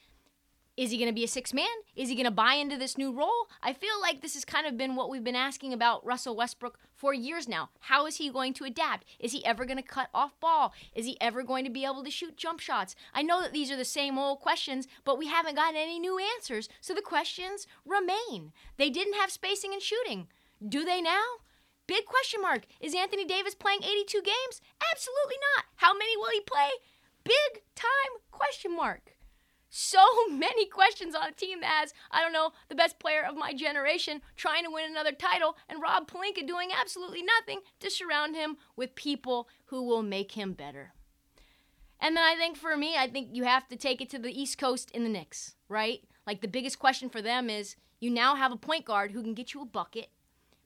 Is 0.76 0.90
he 0.90 0.98
going 0.98 1.08
to 1.08 1.14
be 1.14 1.22
a 1.22 1.28
six 1.28 1.54
man? 1.54 1.66
Is 1.94 2.08
he 2.08 2.16
going 2.16 2.24
to 2.24 2.32
buy 2.32 2.54
into 2.54 2.76
this 2.76 2.98
new 2.98 3.12
role? 3.12 3.46
I 3.62 3.72
feel 3.72 4.00
like 4.00 4.20
this 4.20 4.34
has 4.34 4.44
kind 4.44 4.66
of 4.66 4.76
been 4.76 4.96
what 4.96 5.08
we've 5.08 5.22
been 5.22 5.36
asking 5.36 5.72
about 5.72 6.04
Russell 6.04 6.34
Westbrook 6.34 6.80
for 6.92 7.14
years 7.14 7.46
now. 7.46 7.70
How 7.78 8.06
is 8.06 8.16
he 8.16 8.28
going 8.28 8.54
to 8.54 8.64
adapt? 8.64 9.04
Is 9.20 9.30
he 9.30 9.44
ever 9.44 9.64
going 9.64 9.76
to 9.76 9.84
cut 9.84 10.08
off 10.12 10.38
ball? 10.40 10.72
Is 10.92 11.06
he 11.06 11.16
ever 11.20 11.44
going 11.44 11.64
to 11.64 11.70
be 11.70 11.84
able 11.84 12.02
to 12.02 12.10
shoot 12.10 12.36
jump 12.36 12.58
shots? 12.58 12.96
I 13.14 13.22
know 13.22 13.40
that 13.40 13.52
these 13.52 13.70
are 13.70 13.76
the 13.76 13.84
same 13.84 14.18
old 14.18 14.40
questions, 14.40 14.88
but 15.04 15.16
we 15.16 15.28
haven't 15.28 15.54
gotten 15.54 15.76
any 15.76 16.00
new 16.00 16.18
answers, 16.36 16.68
so 16.80 16.92
the 16.92 17.02
questions 17.02 17.68
remain. 17.86 18.52
They 18.76 18.90
didn't 18.90 19.14
have 19.14 19.30
spacing 19.30 19.72
and 19.72 19.82
shooting. 19.82 20.26
Do 20.68 20.84
they 20.84 21.00
now? 21.00 21.22
Big 21.86 22.04
question 22.04 22.42
mark. 22.42 22.62
Is 22.80 22.96
Anthony 22.96 23.24
Davis 23.24 23.54
playing 23.54 23.84
82 23.84 24.22
games? 24.22 24.60
Absolutely 24.92 25.36
not. 25.54 25.66
How 25.76 25.96
many 25.96 26.16
will 26.16 26.30
he 26.32 26.40
play? 26.40 26.70
Big 27.22 27.62
time 27.76 28.20
question 28.32 28.74
mark 28.74 29.13
so 29.76 29.98
many 30.30 30.66
questions 30.66 31.16
on 31.16 31.28
a 31.28 31.32
team 31.32 31.60
that 31.60 31.66
has, 31.80 31.92
I 32.08 32.22
don't 32.22 32.32
know, 32.32 32.52
the 32.68 32.76
best 32.76 33.00
player 33.00 33.24
of 33.28 33.36
my 33.36 33.52
generation 33.52 34.22
trying 34.36 34.64
to 34.64 34.70
win 34.70 34.88
another 34.88 35.10
title, 35.10 35.56
and 35.68 35.82
Rob 35.82 36.08
Pelinka 36.08 36.46
doing 36.46 36.70
absolutely 36.72 37.22
nothing 37.22 37.60
to 37.80 37.90
surround 37.90 38.36
him 38.36 38.56
with 38.76 38.94
people 38.94 39.48
who 39.66 39.82
will 39.82 40.04
make 40.04 40.32
him 40.32 40.52
better. 40.52 40.92
And 41.98 42.16
then 42.16 42.22
I 42.22 42.36
think 42.36 42.56
for 42.56 42.76
me, 42.76 42.94
I 42.96 43.08
think 43.08 43.30
you 43.32 43.44
have 43.44 43.66
to 43.68 43.76
take 43.76 44.00
it 44.00 44.08
to 44.10 44.18
the 44.18 44.40
East 44.40 44.58
Coast 44.58 44.92
in 44.92 45.02
the 45.02 45.10
Knicks, 45.10 45.56
right? 45.68 46.04
Like 46.24 46.40
the 46.40 46.46
biggest 46.46 46.78
question 46.78 47.08
for 47.08 47.20
them 47.20 47.50
is 47.50 47.74
you 47.98 48.10
now 48.10 48.36
have 48.36 48.52
a 48.52 48.56
point 48.56 48.84
guard 48.84 49.10
who 49.10 49.22
can 49.22 49.34
get 49.34 49.54
you 49.54 49.62
a 49.62 49.66
bucket, 49.66 50.08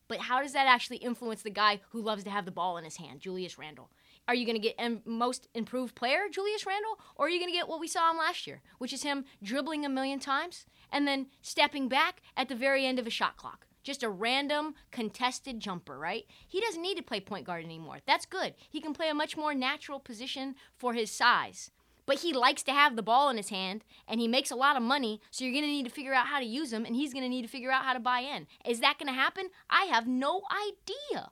but 0.07 0.19
how 0.19 0.43
does 0.43 0.53
that 0.53 0.67
actually 0.67 0.99
influence 0.99 1.41
the 1.43 1.51
guy 1.51 1.81
who 1.93 2.03
loves 2.03 2.25
to 2.25 2.31
have 2.31 2.45
the 2.45 2.51
ball 2.51 2.77
in 2.77 2.85
his 2.85 2.97
hand, 2.97 3.21
Julius 3.21 3.59
Randle? 3.59 3.89
Are 4.29 4.35
you 4.35 4.45
going 4.45 4.61
to 4.61 4.69
get 4.75 5.07
most 5.07 5.49
improved 5.55 5.95
player, 5.95 6.29
Julius 6.31 6.67
Randle, 6.67 6.99
or 7.17 7.27
are 7.27 7.31
you 7.31 7.41
going 7.41 7.51
to 7.51 7.57
get 7.57 7.67
what 7.67 7.81
we 7.81 7.89
saw 7.89 8.11
him 8.11 8.19
last 8.19 8.47
year, 8.47 8.61
which 8.77 8.93
is 8.93 9.03
him 9.03 9.25
dribbling 9.43 9.87
a 9.87 9.89
million 9.89 10.21
times 10.21 10.67
and 10.93 11.09
then 11.09 11.29
stepping 11.41 11.89
back 11.89 12.21
at 12.37 12.51
the 12.51 12.55
very 12.55 12.85
end 12.85 12.99
of 12.99 13.07
a 13.07 13.11
shot 13.11 13.39
clock? 13.39 13.67
Just 13.83 14.03
a 14.03 14.11
random 14.11 14.75
contested 14.91 15.61
jumper, 15.61 15.99
right? 15.99 16.27
He 16.47 16.61
doesn't 16.61 16.83
need 16.83 16.99
to 16.99 17.03
play 17.03 17.21
point 17.21 17.47
guard 17.47 17.65
anymore. 17.65 18.01
That's 18.07 18.27
good. 18.27 18.53
He 18.69 18.83
can 18.83 18.93
play 18.93 19.09
a 19.09 19.15
much 19.15 19.35
more 19.35 19.55
natural 19.55 19.99
position 19.99 20.57
for 20.77 20.93
his 20.93 21.11
size. 21.11 21.71
But 22.05 22.19
he 22.19 22.35
likes 22.35 22.63
to 22.65 22.73
have 22.73 22.97
the 22.97 23.03
ball 23.03 23.31
in 23.31 23.39
his 23.39 23.49
hand 23.49 23.83
and 24.07 24.21
he 24.21 24.29
makes 24.29 24.51
a 24.51 24.57
lot 24.57 24.77
of 24.77 24.83
money, 24.83 25.23
so 25.31 25.45
you're 25.45 25.55
going 25.55 25.65
to 25.65 25.71
need 25.71 25.87
to 25.87 25.91
figure 25.91 26.15
out 26.15 26.27
how 26.27 26.39
to 26.39 26.45
use 26.45 26.71
him 26.71 26.85
and 26.85 26.97
he's 26.97 27.15
going 27.15 27.23
to 27.23 27.29
need 27.31 27.43
to 27.43 27.49
figure 27.49 27.71
out 27.71 27.85
how 27.85 27.95
to 27.95 28.01
buy 28.01 28.21
in. 28.21 28.47
Is 28.67 28.81
that 28.81 28.99
going 28.99 29.09
to 29.09 29.19
happen? 29.19 29.49
I 29.71 29.85
have 29.85 30.07
no 30.07 30.43
idea. 30.51 31.31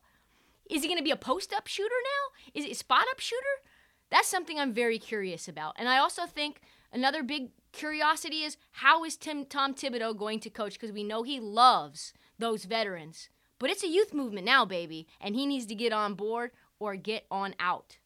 Is 0.71 0.83
he 0.83 0.89
going 0.89 0.99
to 0.99 1.05
be 1.05 1.11
a 1.11 1.17
post 1.17 1.53
up 1.53 1.67
shooter 1.67 1.89
now? 1.91 2.51
Is 2.55 2.65
it 2.65 2.77
spot 2.77 3.07
up 3.11 3.21
shooter? 3.21 3.43
That's 4.11 4.29
something 4.29 4.59
I'm 4.59 4.73
very 4.73 4.99
curious 4.99 5.49
about. 5.49 5.75
And 5.79 5.89
I 5.89 5.99
also 5.99 6.27
think 6.27 6.61
another 6.93 7.23
big 7.23 7.51
curiosity 7.73 8.43
is 8.43 8.57
how 8.73 9.05
is 9.05 9.17
Tim 9.17 9.45
Tom 9.45 9.75
Thibodeau 9.75 10.17
going 10.17 10.41
to 10.41 10.51
coach? 10.51 10.75
Because 10.75 10.93
we 10.93 11.05
know 11.05 11.23
he 11.23 11.41
loves 11.41 12.13
those 12.39 12.65
veterans. 12.65 13.29
But 13.59 13.71
it's 13.71 13.85
a 13.85 13.89
youth 13.89 14.13
movement 14.13 14.47
now, 14.47 14.65
baby, 14.65 15.07
and 15.21 15.35
he 15.35 15.47
needs 15.47 15.67
to 15.67 15.75
get 15.75 15.93
on 15.93 16.15
board 16.15 16.51
or 16.79 16.95
get 16.95 17.27
on 17.31 17.55
out. 17.59 17.99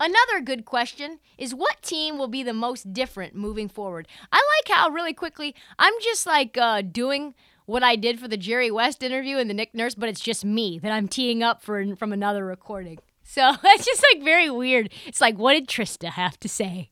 Another 0.00 0.40
good 0.40 0.64
question 0.64 1.20
is 1.38 1.54
what 1.54 1.80
team 1.80 2.18
will 2.18 2.28
be 2.28 2.42
the 2.42 2.52
most 2.52 2.92
different 2.92 3.36
moving 3.36 3.68
forward? 3.68 4.08
I 4.32 4.36
like 4.36 4.76
how 4.76 4.90
really 4.90 5.14
quickly 5.14 5.54
I'm 5.78 5.94
just 6.02 6.26
like 6.26 6.58
uh, 6.58 6.82
doing 6.82 7.34
what 7.66 7.82
I 7.82 7.96
did 7.96 8.20
for 8.20 8.28
the 8.28 8.36
Jerry 8.36 8.70
West 8.70 9.02
interview 9.02 9.38
and 9.38 9.48
the 9.48 9.54
Nick 9.54 9.74
Nurse, 9.74 9.94
but 9.94 10.08
it's 10.08 10.20
just 10.20 10.44
me 10.44 10.78
that 10.78 10.92
I'm 10.92 11.08
teeing 11.08 11.42
up 11.42 11.62
for 11.62 11.96
from 11.96 12.12
another 12.12 12.44
recording. 12.44 12.98
So 13.22 13.54
it's 13.64 13.84
just 13.84 14.04
like 14.12 14.22
very 14.22 14.50
weird. 14.50 14.90
It's 15.06 15.20
like, 15.20 15.36
what 15.36 15.54
did 15.54 15.68
Trista 15.68 16.10
have 16.10 16.38
to 16.40 16.48
say? 16.48 16.90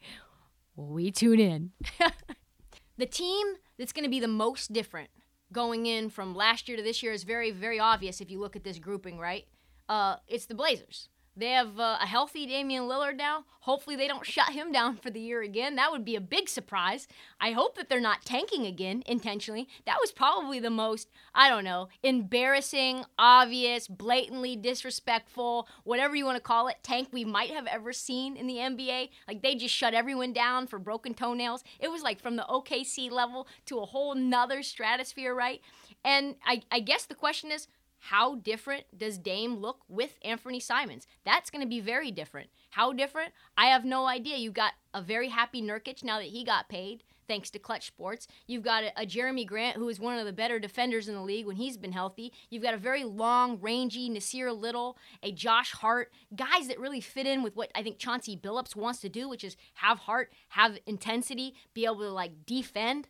We 0.77 1.11
tune 1.11 1.41
in. 1.41 1.73
the 2.97 3.07
team 3.07 3.47
that's 3.79 3.93
going 3.93 4.05
to 4.05 4.11
be 4.11 4.21
the 4.21 4.29
most 4.29 4.73
different 4.73 5.11
going 5.53 5.85
in 5.85 6.09
from 6.09 6.35
last 6.35 6.67
year 6.67 6.79
to 6.79 6.83
this 6.83 7.03
year 7.03 7.13
is 7.13 7.25
very, 7.25 7.51
very 7.51 7.79
obvious 7.79 8.23
if 8.23 8.31
you 8.31 8.41
look 8.41 8.57
at 8.57 8.65
this 8.65 8.79
grouping, 8.79 9.19
right? 9.19 9.45
uh, 9.93 10.17
it's 10.27 10.47
the 10.47 10.55
Blazers. 10.55 11.09
They 11.35 11.51
have 11.51 11.81
uh, 11.81 11.99
a 12.01 12.07
healthy 12.07 12.47
Damian 12.47 12.85
Lillard 12.85 13.17
now. 13.17 13.45
Hopefully, 13.61 13.97
they 13.97 14.09
don't 14.09 14.27
shut 14.27 14.51
him 14.51 14.71
down 14.71 14.97
for 14.97 15.09
the 15.09 15.21
year 15.21 15.41
again. 15.41 15.77
That 15.77 15.93
would 15.93 16.05
be 16.05 16.17
a 16.17 16.21
big 16.21 16.49
surprise. 16.49 17.07
I 17.41 17.53
hope 17.53 17.77
that 17.77 17.89
they're 17.89 18.01
not 18.01 18.25
tanking 18.25 18.67
again 18.67 19.03
intentionally. 19.07 19.69
That 19.87 19.99
was 20.01 20.13
probably 20.13 20.59
the 20.59 20.69
most, 20.69 21.11
I 21.35 21.49
don't 21.49 21.65
know, 21.65 21.89
embarrassing, 22.03 23.05
obvious, 23.19 23.89
blatantly 23.89 24.57
disrespectful, 24.57 25.69
whatever 25.85 26.15
you 26.17 26.25
want 26.27 26.37
to 26.37 26.43
call 26.43 26.69
it, 26.69 26.77
tank 26.83 27.09
we 27.13 27.25
might 27.25 27.51
have 27.51 27.67
ever 27.67 27.93
seen 27.93 28.37
in 28.37 28.47
the 28.47 28.57
NBA. 28.57 29.11
Like, 29.27 29.43
they 29.43 29.55
just 29.55 29.75
shut 29.75 29.95
everyone 29.95 30.33
down 30.33 30.67
for 30.67 30.79
broken 30.79 31.15
toenails. 31.15 31.65
It 31.81 31.91
was 31.91 32.03
like 32.03 32.21
from 32.21 32.37
the 32.37 32.47
OKC 32.51 33.11
level 33.11 33.47
to 33.67 33.79
a 33.79 33.87
whole 33.87 34.15
nother 34.15 34.63
stratosphere, 34.63 35.35
right? 35.35 35.61
And 36.05 36.35
I, 36.45 36.63
I 36.71 36.81
guess 36.81 37.07
the 37.07 37.15
question 37.15 37.51
is, 37.51 37.69
how 38.07 38.35
different 38.35 38.83
does 38.99 39.17
Dame 39.17 39.59
look 39.59 39.85
with 39.89 40.19
Anthony 40.23 40.59
Simons? 40.59 41.07
That's 41.25 41.51
going 41.51 41.63
to 41.63 41.69
be 41.69 41.79
very 41.79 42.11
different. 42.11 42.51
How 42.71 42.93
different? 42.93 43.33
I 43.57 43.67
have 43.67 43.85
no 43.85 44.07
idea. 44.07 44.39
You 44.39 44.51
got 44.51 44.73
a 44.93 45.01
very 45.01 45.29
happy 45.29 45.63
Nurkic 45.63 46.03
now 46.03 46.19
that 46.19 46.27
he 46.27 46.43
got 46.43 46.69
paid, 46.69 47.05
thanks 47.29 47.49
to 47.51 47.61
Clutch 47.61 47.87
Sports. 47.87 48.27
You've 48.49 48.65
got 48.65 48.83
a, 48.83 49.03
a, 49.03 49.07
Jerami 49.07 49.47
Grant, 49.47 49.77
who 49.77 49.89
is 49.89 50.01
one 50.01 50.19
of 50.19 50.27
the 50.27 50.33
better 50.33 50.59
defenders 50.59 51.07
in 51.07 51.15
the 51.15 51.23
league 51.23 51.47
when 51.47 51.55
he's 51.55 51.77
been 51.77 51.93
healthy. 51.93 52.33
You've 52.51 52.65
got 52.65 52.75
a 52.75 52.79
very 52.79 53.05
long, 53.05 53.61
rangy 53.61 54.11
Nassir 54.11 54.53
Little, 54.53 54.99
a 55.23 55.31
Josh 55.31 55.71
Hart, 55.71 56.11
guys 56.35 56.67
that 56.67 56.81
really 56.81 57.01
fit 57.01 57.29
in 57.29 57.45
with 57.45 57.55
what 57.55 57.71
I 57.73 57.85
think 57.85 57.99
Chauncey 57.99 58.37
Billups 58.37 58.75
wants 58.75 58.99
to 59.03 59.09
do, 59.09 59.29
which 59.29 59.45
is 59.45 59.57
have 59.75 60.01
heart, 60.01 60.33
have 60.49 60.77
intensity, 60.87 61.55
be 61.73 61.85
able 61.85 62.01
to 62.01 62.11
like 62.11 62.47
defend. 62.47 63.07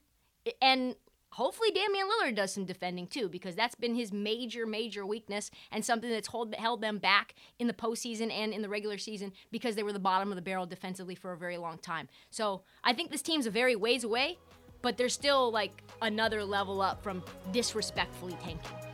And 0.60 0.96
hopefully 1.32 1.70
Damian 1.70 2.06
Lillard 2.06 2.36
does 2.36 2.52
some 2.52 2.64
defending 2.64 3.06
too, 3.06 3.28
because 3.28 3.54
that's 3.54 3.74
been 3.74 3.94
his 3.94 4.12
major, 4.12 4.66
major 4.66 5.04
weakness 5.04 5.50
and 5.70 5.84
something 5.84 6.10
that's 6.10 6.28
hold, 6.28 6.54
held 6.54 6.80
them 6.80 6.98
back 6.98 7.34
in 7.58 7.66
the 7.66 7.72
postseason 7.72 8.30
and 8.30 8.52
in 8.52 8.62
the 8.62 8.68
regular 8.68 8.98
season 8.98 9.32
because 9.50 9.74
they 9.74 9.82
were 9.82 9.92
the 9.92 9.98
bottom 9.98 10.30
of 10.30 10.36
the 10.36 10.42
barrel 10.42 10.66
defensively 10.66 11.14
for 11.14 11.32
a 11.32 11.36
very 11.36 11.58
long 11.58 11.78
time. 11.78 12.08
So 12.30 12.62
I 12.84 12.92
think 12.92 13.10
this 13.10 13.22
team's 13.22 13.46
a 13.46 13.50
very 13.50 13.76
ways 13.76 14.04
away, 14.04 14.38
but 14.82 14.96
they're 14.96 15.08
still 15.08 15.50
like 15.50 15.82
another 16.02 16.44
level 16.44 16.80
up 16.80 17.02
from 17.02 17.22
disrespectfully 17.52 18.36
tanking. 18.42 18.91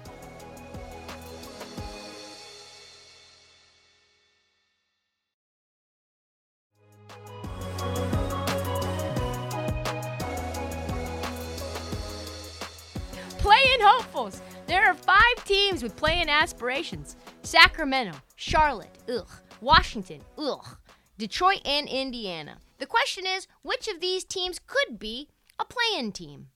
Hopefuls. 13.81 14.41
There 14.67 14.87
are 14.87 14.95
five 14.95 15.45
teams 15.45 15.83
with 15.83 15.97
play-in 15.97 16.29
aspirations: 16.29 17.17
Sacramento, 17.43 18.19
Charlotte, 18.37 18.99
ugh, 19.09 19.31
Washington, 19.61 20.21
ugh, 20.37 20.77
Detroit, 21.17 21.61
and 21.65 21.89
Indiana. 21.89 22.59
The 22.79 22.87
question 22.87 23.25
is, 23.27 23.47
which 23.63 23.89
of 23.89 24.01
these 24.01 24.25
teams 24.25 24.61
could 24.65 24.99
be 24.99 25.29
a 25.59 25.65
play-in 25.65 26.13
team? 26.13 26.49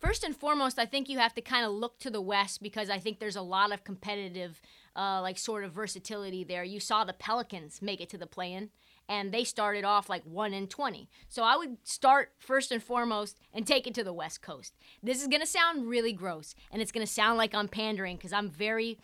First 0.00 0.24
and 0.24 0.34
foremost, 0.34 0.78
I 0.78 0.86
think 0.86 1.08
you 1.08 1.18
have 1.18 1.34
to 1.34 1.42
kind 1.42 1.64
of 1.64 1.72
look 1.72 1.98
to 1.98 2.10
the 2.10 2.22
West 2.22 2.62
because 2.62 2.88
I 2.88 2.98
think 2.98 3.18
there's 3.18 3.36
a 3.36 3.42
lot 3.42 3.70
of 3.70 3.84
competitive, 3.84 4.60
uh, 4.96 5.20
like 5.20 5.36
sort 5.36 5.62
of 5.62 5.72
versatility 5.72 6.42
there. 6.42 6.64
You 6.64 6.80
saw 6.80 7.04
the 7.04 7.12
Pelicans 7.12 7.82
make 7.82 8.00
it 8.00 8.08
to 8.08 8.18
the 8.18 8.26
play-in 8.26 8.70
and 9.10 9.32
they 9.32 9.42
started 9.42 9.84
off 9.84 10.08
like 10.08 10.22
1 10.24 10.54
in 10.54 10.68
20. 10.68 11.08
So 11.28 11.42
I 11.42 11.56
would 11.56 11.78
start 11.82 12.30
first 12.38 12.70
and 12.70 12.80
foremost 12.80 13.38
and 13.52 13.66
take 13.66 13.88
it 13.88 13.94
to 13.94 14.04
the 14.04 14.12
West 14.12 14.40
Coast. 14.40 14.72
This 15.02 15.20
is 15.20 15.26
going 15.26 15.40
to 15.40 15.46
sound 15.46 15.88
really 15.88 16.12
gross 16.12 16.54
and 16.70 16.80
it's 16.80 16.92
going 16.92 17.04
to 17.04 17.12
sound 17.12 17.36
like 17.36 17.52
I'm 17.52 17.66
pandering 17.66 18.16
cuz 18.16 18.32
I'm 18.32 18.48
very 18.48 18.98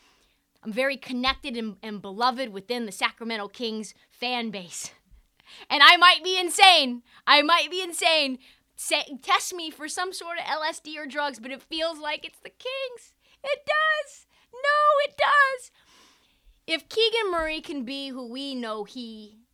I'm 0.62 0.72
very 0.72 0.96
connected 0.96 1.56
and, 1.56 1.76
and 1.82 2.00
beloved 2.00 2.50
within 2.50 2.86
the 2.86 2.92
Sacramento 2.92 3.48
Kings 3.48 3.92
fan 4.08 4.50
base. 4.50 4.92
And 5.70 5.80
I 5.80 5.96
might 5.96 6.24
be 6.24 6.36
insane. 6.36 7.04
I 7.24 7.40
might 7.40 7.70
be 7.70 7.80
insane. 7.80 8.40
Say, 8.74 9.04
test 9.22 9.54
me 9.54 9.70
for 9.70 9.86
some 9.86 10.12
sort 10.12 10.38
of 10.38 10.44
LSD 10.44 10.96
or 10.98 11.06
drugs, 11.06 11.38
but 11.38 11.52
it 11.52 11.62
feels 11.62 12.00
like 12.00 12.24
it's 12.24 12.40
the 12.40 12.50
Kings. 12.50 13.14
It 13.44 13.60
does. 13.64 14.26
No, 14.52 15.04
it 15.04 15.14
does. 15.16 15.70
If 16.66 16.88
Keegan 16.88 17.30
Murray 17.30 17.60
can 17.60 17.84
be 17.84 18.08
who 18.08 18.26
we 18.26 18.56
know 18.56 18.82
he 18.82 19.45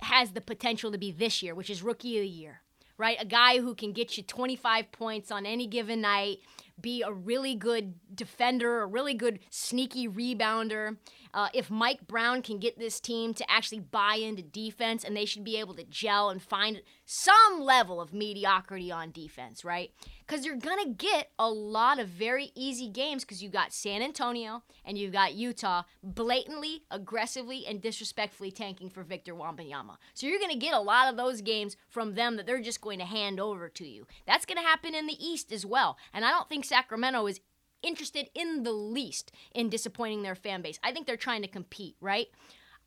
has 0.00 0.32
the 0.32 0.40
potential 0.40 0.92
to 0.92 0.98
be 0.98 1.12
this 1.12 1.42
year, 1.42 1.54
which 1.54 1.70
is 1.70 1.82
rookie 1.82 2.18
of 2.18 2.22
the 2.22 2.28
year, 2.28 2.60
right? 2.98 3.16
A 3.20 3.24
guy 3.24 3.58
who 3.58 3.74
can 3.74 3.92
get 3.92 4.16
you 4.16 4.22
25 4.22 4.92
points 4.92 5.30
on 5.30 5.46
any 5.46 5.66
given 5.66 6.00
night, 6.00 6.38
be 6.80 7.02
a 7.02 7.12
really 7.12 7.54
good 7.54 7.94
defender, 8.14 8.82
a 8.82 8.86
really 8.86 9.14
good 9.14 9.38
sneaky 9.50 10.08
rebounder. 10.08 10.96
Uh, 11.32 11.48
if 11.52 11.70
Mike 11.70 12.06
Brown 12.06 12.42
can 12.42 12.58
get 12.58 12.78
this 12.78 13.00
team 13.00 13.34
to 13.34 13.50
actually 13.50 13.80
buy 13.80 14.16
into 14.16 14.42
defense, 14.42 15.04
and 15.04 15.16
they 15.16 15.24
should 15.24 15.44
be 15.44 15.56
able 15.56 15.74
to 15.74 15.84
gel 15.84 16.30
and 16.30 16.42
find 16.42 16.82
some 17.04 17.60
level 17.60 18.00
of 18.00 18.12
mediocrity 18.12 18.90
on 18.90 19.10
defense, 19.10 19.64
right? 19.64 19.90
Because 20.26 20.46
you're 20.46 20.56
going 20.56 20.82
to 20.84 20.90
get 20.90 21.30
a 21.38 21.50
lot 21.50 21.98
of 21.98 22.08
very 22.08 22.50
easy 22.54 22.88
games 22.88 23.24
because 23.24 23.42
you 23.42 23.48
got 23.50 23.72
San 23.72 24.02
Antonio 24.02 24.62
and 24.84 24.96
you've 24.96 25.12
got 25.12 25.34
Utah 25.34 25.82
blatantly, 26.02 26.82
aggressively, 26.90 27.66
and 27.66 27.82
disrespectfully 27.82 28.50
tanking 28.50 28.88
for 28.88 29.02
Victor 29.02 29.34
Wembanyama. 29.34 29.96
So 30.14 30.26
you're 30.26 30.38
going 30.38 30.52
to 30.52 30.58
get 30.58 30.74
a 30.74 30.80
lot 30.80 31.08
of 31.08 31.16
those 31.16 31.42
games 31.42 31.76
from 31.88 32.14
them 32.14 32.36
that 32.36 32.46
they're 32.46 32.60
just 32.60 32.80
going 32.80 33.00
to 33.00 33.04
hand 33.04 33.38
over 33.38 33.68
to 33.68 33.86
you. 33.86 34.06
That's 34.26 34.46
going 34.46 34.58
to 34.58 34.66
happen 34.66 34.94
in 34.94 35.06
the 35.06 35.22
East 35.24 35.52
as 35.52 35.66
well. 35.66 35.98
And 36.12 36.24
I 36.24 36.30
don't 36.30 36.48
think 36.48 36.64
Sacramento 36.64 37.26
is 37.26 37.40
interested 37.82 38.30
in 38.34 38.62
the 38.62 38.72
least 38.72 39.30
in 39.54 39.68
disappointing 39.68 40.22
their 40.22 40.34
fan 40.34 40.62
base. 40.62 40.78
I 40.82 40.92
think 40.92 41.06
they're 41.06 41.16
trying 41.16 41.42
to 41.42 41.48
compete, 41.48 41.96
right? 42.00 42.28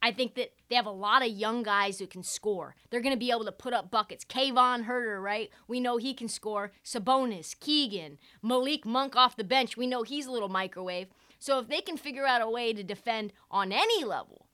I 0.02 0.12
think 0.12 0.36
that 0.36 0.54
they 0.70 0.76
have 0.76 0.86
a 0.86 0.92
lot 0.92 1.24
of 1.24 1.30
young 1.30 1.64
guys 1.64 2.00
who 2.00 2.08
can 2.08 2.24
score. 2.24 2.76
They're 2.90 3.02
going 3.02 3.16
to 3.16 3.20
be 3.20 3.32
able 3.32 3.46
to 3.46 3.52
put 3.52 3.74
up 3.74 3.90
buckets. 3.90 4.24
Kayvon 4.24 4.86
Huerter, 4.86 5.22
right? 5.22 5.50
We 5.68 5.80
know 5.80 5.98
he 5.98 6.14
can 6.14 6.28
score. 6.28 6.72
Sabonis, 6.84 7.60
Keegan, 7.60 8.18
Malik 8.44 8.86
Monk 8.86 9.16
off 9.16 9.36
the 9.36 9.44
bench. 9.44 9.76
We 9.76 9.88
know 9.88 10.04
he's 10.04 10.28
a 10.28 10.32
little 10.32 10.50
microwave. 10.50 11.08
So 11.40 11.60
if 11.60 11.68
they 11.68 11.82
can 11.82 11.98
figure 11.98 12.26
out 12.26 12.42
a 12.42 12.50
way 12.50 12.74
to 12.74 12.84
defend 12.84 13.34
on 13.50 13.72
any 13.72 14.04
level, 14.04 14.48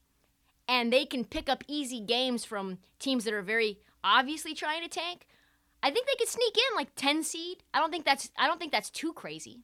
and 0.68 0.92
they 0.92 1.06
can 1.06 1.26
pick 1.26 1.50
up 1.50 1.64
easy 1.68 2.00
games 2.00 2.46
from 2.46 2.80
teams 3.00 3.26
that 3.26 3.34
are 3.34 3.42
very 3.42 3.80
obviously 4.04 4.54
trying 4.54 4.82
to 4.82 4.90
tank, 4.90 5.28
I 5.82 5.92
think 5.92 6.08
they 6.08 6.16
could 6.18 6.30
sneak 6.30 6.56
in 6.56 6.76
like 6.76 6.96
10 6.96 7.24
seed. 7.24 7.64
I 7.74 7.80
don't 7.80 7.92
think 7.92 8.06
that's 8.06 8.32
I 8.38 8.48
don't 8.48 8.60
think 8.60 8.72
that's 8.72 8.90
too 8.90 9.14
crazy. 9.14 9.64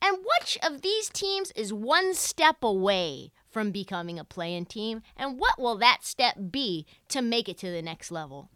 And 0.00 0.18
which 0.18 0.58
of 0.62 0.82
these 0.82 1.08
teams 1.08 1.50
is 1.52 1.72
one 1.72 2.14
step 2.14 2.62
away 2.62 3.32
from 3.58 3.72
becoming 3.72 4.20
a 4.20 4.24
play-in 4.24 4.64
team? 4.64 5.02
And 5.16 5.36
what 5.36 5.58
will 5.58 5.76
that 5.78 6.04
step 6.04 6.36
be 6.52 6.86
to 7.08 7.20
make 7.20 7.48
it 7.48 7.58
to 7.58 7.68
the 7.68 7.82
next 7.82 8.12
level? 8.12 8.50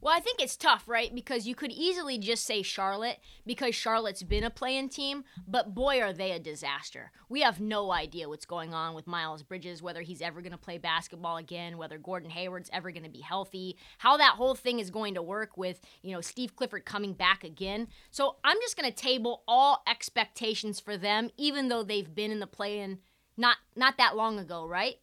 Well, 0.00 0.12
I 0.16 0.18
think 0.18 0.40
it's 0.40 0.56
tough, 0.56 0.88
right? 0.88 1.14
Because 1.14 1.46
you 1.46 1.54
could 1.54 1.70
easily 1.70 2.18
just 2.18 2.44
say 2.44 2.62
Charlotte 2.62 3.18
because 3.46 3.76
Charlotte's 3.76 4.24
been 4.24 4.42
a 4.42 4.50
play-in 4.50 4.88
team, 4.88 5.22
but 5.46 5.72
boy 5.72 6.00
are 6.00 6.12
they 6.12 6.32
a 6.32 6.40
disaster. 6.40 7.12
We 7.28 7.42
have 7.42 7.60
no 7.60 7.92
idea 7.92 8.28
what's 8.28 8.46
going 8.46 8.74
on 8.74 8.94
with 8.94 9.06
Miles 9.06 9.44
Bridges, 9.44 9.82
whether 9.82 10.00
he's 10.00 10.20
ever 10.20 10.40
going 10.40 10.50
to 10.50 10.58
play 10.58 10.78
basketball 10.78 11.36
again, 11.36 11.78
whether 11.78 11.98
Gordon 11.98 12.30
Hayward's 12.30 12.70
ever 12.72 12.90
going 12.90 13.04
to 13.04 13.10
be 13.10 13.20
healthy, 13.20 13.76
how 13.98 14.16
that 14.16 14.34
whole 14.34 14.56
thing 14.56 14.80
is 14.80 14.90
going 14.90 15.14
to 15.14 15.22
work 15.22 15.56
with, 15.56 15.80
you 16.02 16.12
know, 16.12 16.22
Steve 16.22 16.56
Clifford 16.56 16.84
coming 16.84 17.12
back 17.12 17.44
again. 17.44 17.86
So, 18.10 18.36
I'm 18.42 18.56
just 18.62 18.76
going 18.76 18.90
to 18.90 18.96
table 18.96 19.44
all 19.46 19.82
expectations 19.86 20.80
for 20.80 20.96
them 20.96 21.30
even 21.36 21.68
though 21.68 21.84
they've 21.84 22.12
been 22.12 22.32
in 22.32 22.40
the 22.40 22.46
play-in 22.48 22.98
not 23.36 23.56
not 23.76 23.96
that 23.98 24.16
long 24.16 24.38
ago, 24.38 24.66
right? 24.66 24.96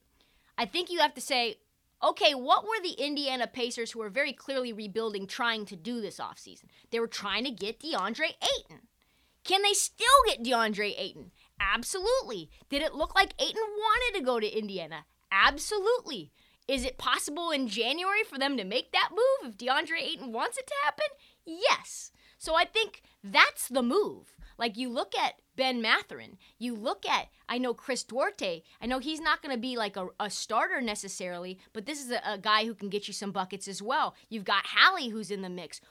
I 0.58 0.66
think 0.66 0.90
you 0.90 1.00
have 1.00 1.14
to 1.16 1.22
say 1.22 1.58
okay, 2.04 2.34
what 2.34 2.64
were 2.64 2.82
the 2.82 3.04
Indiana 3.04 3.48
Pacers, 3.48 3.92
who 3.92 4.02
are 4.02 4.10
very 4.10 4.34
clearly 4.34 4.72
rebuilding, 4.72 5.28
trying 5.28 5.66
to 5.66 5.76
do 5.76 6.02
this 6.02 6.20
offseason? 6.20 6.66
They 6.92 7.00
were 7.00 7.08
trying 7.08 7.44
to 7.46 7.52
get 7.52 7.80
DeAndre 7.80 8.36
Ayton. 8.42 8.88
Can 9.44 9.62
they 9.62 9.74
still 9.74 10.08
get 10.28 10.44
DeAndre 10.44 10.94
Ayton? 10.98 11.32
Absolutely. 11.60 12.50
Did 12.70 12.82
it 12.82 12.94
look 12.94 13.16
like 13.16 13.34
Ayton 13.42 13.64
wanted 13.78 14.20
to 14.20 14.26
go 14.26 14.40
to 14.40 14.58
Indiana? 14.58 15.06
Absolutely. 15.32 16.32
Is 16.68 16.84
it 16.84 16.98
possible 16.98 17.52
in 17.52 17.68
January 17.68 18.24
for 18.30 18.38
them 18.38 18.58
to 18.58 18.66
make 18.66 18.92
that 18.92 19.10
move 19.12 19.52
if 19.52 19.58
DeAndre 19.58 20.02
Ayton 20.02 20.34
wants 20.34 20.58
it 20.58 20.68
to 20.68 20.74
happen? 20.84 21.06
Yes. 21.46 22.12
So 22.38 22.56
I 22.56 22.66
think 22.66 23.02
that's 23.24 23.70
the 23.70 23.82
move. 23.82 24.36
Like 24.58 24.78
you 24.78 24.90
look 24.90 25.14
at 25.18 25.42
Ben 25.56 25.82
Mathurin, 25.82 26.38
you 26.58 26.76
look 26.76 27.06
at, 27.08 27.28
I 27.50 27.58
know 27.58 27.74
Chris 27.74 28.04
Duarte, 28.04 28.64
I 28.82 28.86
know 28.86 29.00
he's 29.00 29.22
not 29.22 29.42
going 29.42 29.56
to 29.56 29.62
be 29.62 29.76
like 29.78 29.98
a, 29.98 30.08
a, 30.20 30.30
starter 30.30 30.82
necessarily, 30.82 31.60
but 31.74 31.86
this 31.86 32.04
is 32.04 32.12
a, 32.12 32.22
a 32.26 32.38
guy 32.38 32.66
who 32.66 32.76
can 32.76 32.90
get 32.90 33.08
you 33.08 33.14
some 33.14 33.32
buckets 33.32 33.68
as 33.68 33.82
well. 33.82 34.16
You've 34.30 34.46
got 34.46 34.66
Hallie 34.66 35.10
who's 35.10 35.32
in 35.32 35.42
the 35.42 35.50
mix 35.50 35.82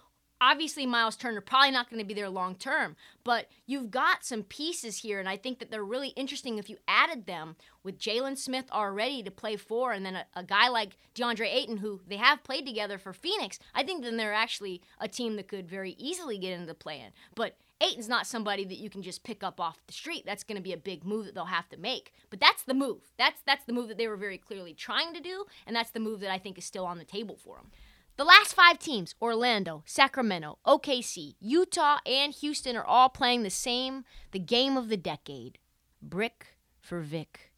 obviously 0.41 0.87
Miles 0.87 1.17
Turner 1.17 1.41
probably 1.41 1.71
not 1.71 1.89
going 1.89 2.01
to 2.01 2.07
be 2.07 2.15
there 2.15 2.29
long 2.29 2.55
term, 2.55 2.97
but 3.25 3.49
you've 3.67 3.91
got 3.91 4.25
some 4.25 4.43
pieces 4.43 4.99
here, 4.99 5.19
and 5.19 5.29
I 5.29 5.37
think 5.37 5.59
that 5.59 5.71
they're 5.71 5.85
really 5.85 6.09
interesting 6.09 6.59
if 6.59 6.69
you 6.69 6.77
added 6.87 7.27
them 7.27 7.57
with 7.83 7.99
Jalen 7.99 8.37
Smith 8.37 8.67
already 8.71 9.23
to 9.23 9.31
play 9.31 9.57
four, 9.57 9.93
and 9.93 10.05
then 10.05 10.17
a, 10.17 10.27
a, 10.35 10.43
guy 10.43 10.69
like 10.69 10.97
DeAndre 11.15 11.53
Ayton, 11.53 11.79
who 11.79 12.01
they 12.07 12.17
have 12.17 12.45
played 12.45 12.67
together 12.67 12.99
for 12.99 13.13
Phoenix. 13.13 13.59
I 13.75 13.83
think 13.83 14.03
then 14.03 14.17
they're 14.17 14.35
actually 14.35 14.83
a 15.01 15.09
team 15.09 15.37
that 15.37 15.49
could 15.49 15.69
very 15.69 15.93
easily 15.99 16.39
get 16.39 16.53
into 16.53 16.67
the 16.67 16.75
play 16.75 17.01
in. 17.01 17.13
But 17.35 17.57
Ayton's 17.81 18.09
not 18.09 18.27
somebody 18.27 18.65
that 18.65 18.79
you 18.79 18.89
can 18.89 19.03
just 19.03 19.23
pick 19.23 19.43
up 19.43 19.61
off 19.61 19.87
the 19.87 19.93
street. 19.93 20.25
That's 20.25 20.45
going 20.45 20.57
to 20.57 20.63
be 20.63 20.73
a 20.73 20.79
big 20.79 21.05
move 21.05 21.27
that 21.27 21.35
they'll 21.35 21.47
have 21.47 21.69
to 21.71 21.77
make. 21.77 22.13
But 22.31 22.41
that's 22.41 22.63
the 22.63 22.75
move. 22.75 23.03
That's 23.19 23.43
that's 23.47 23.65
the 23.65 23.73
move 23.73 23.89
that 23.89 23.99
they 23.99 24.09
were 24.09 24.17
very 24.17 24.39
clearly 24.39 24.73
trying 24.73 25.13
to 25.15 25.21
do, 25.21 25.45
and 25.67 25.77
that's 25.77 25.91
the 25.91 26.01
move 26.01 26.21
that 26.21 26.33
I 26.33 26.39
think 26.39 26.57
is 26.59 26.65
still 26.65 26.87
on 26.87 26.99
the 26.99 27.05
table 27.05 27.37
for 27.37 27.57
them. 27.57 27.71
The 28.17 28.25
last 28.25 28.55
five 28.55 28.79
teams, 28.79 29.15
Orlando, 29.21 29.83
Sacramento, 29.85 30.59
OKC, 30.67 31.35
Utah, 31.39 31.99
and 32.07 32.33
Houston, 32.33 32.75
are 32.75 32.85
all 32.85 33.11
playing 33.11 33.43
the 33.43 33.51
same, 33.51 34.05
the 34.33 34.39
game 34.39 34.79
of 34.79 34.89
the 34.89 34.97
decade. 34.97 35.59
Brick 36.01 36.57
for 36.81 37.01
Vic. 37.01 37.53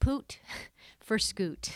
Poot 0.00 0.40
for 1.00 1.18
Scoot. 1.18 1.70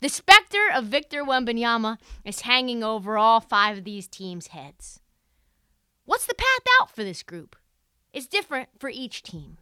The 0.00 0.08
specter 0.08 0.68
of 0.72 0.86
Victor 0.86 1.22
Wembanyama 1.22 1.98
is 2.24 2.40
hanging 2.40 2.82
over 2.82 3.16
all 3.16 3.40
five 3.40 3.78
of 3.78 3.84
these 3.84 4.08
teams' 4.08 4.48
heads. 4.48 5.00
What's 6.08 6.24
the 6.24 6.34
path 6.34 6.62
out 6.80 6.90
for 6.90 7.04
this 7.04 7.22
group? 7.22 7.54
It's 8.14 8.26
different 8.26 8.70
for 8.78 8.88
each 8.88 9.22
team. 9.22 9.58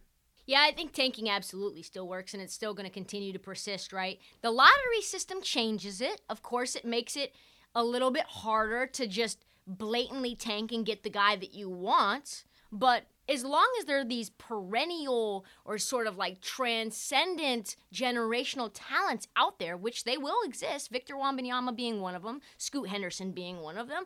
Yeah, 0.46 0.60
I 0.60 0.70
think 0.70 0.92
tanking 0.92 1.28
absolutely 1.28 1.82
still 1.82 2.06
works 2.06 2.34
and 2.34 2.40
it's 2.40 2.54
still 2.54 2.72
going 2.72 2.86
to 2.86 2.94
continue 2.94 3.32
to 3.32 3.38
persist, 3.40 3.92
right? 3.92 4.20
The 4.42 4.52
lottery 4.52 5.02
system 5.02 5.42
changes 5.42 6.00
it. 6.00 6.20
Of 6.30 6.44
course, 6.44 6.76
it 6.76 6.84
makes 6.84 7.16
it 7.16 7.34
a 7.74 7.82
little 7.82 8.12
bit 8.12 8.26
harder 8.26 8.86
to 8.86 9.08
just 9.08 9.44
blatantly 9.66 10.36
tank 10.36 10.70
and 10.70 10.86
get 10.86 11.02
the 11.02 11.10
guy 11.10 11.34
that 11.34 11.52
you 11.52 11.68
want. 11.68 12.44
But 12.70 13.06
as 13.28 13.44
long 13.44 13.66
as 13.80 13.86
there 13.86 13.98
are 13.98 14.04
these 14.04 14.30
perennial 14.30 15.44
or 15.64 15.78
sort 15.78 16.06
of 16.06 16.16
like 16.16 16.42
transcendent 16.42 17.74
generational 17.92 18.70
talents 18.72 19.26
out 19.34 19.58
there, 19.58 19.76
which 19.76 20.04
they 20.04 20.16
will 20.16 20.38
exist, 20.44 20.92
Victor 20.92 21.16
Wembanyama 21.16 21.74
being 21.74 22.00
one 22.00 22.14
of 22.14 22.22
them, 22.22 22.40
Scoot 22.56 22.88
Henderson 22.88 23.32
being 23.32 23.62
one 23.62 23.76
of 23.76 23.88
them, 23.88 24.04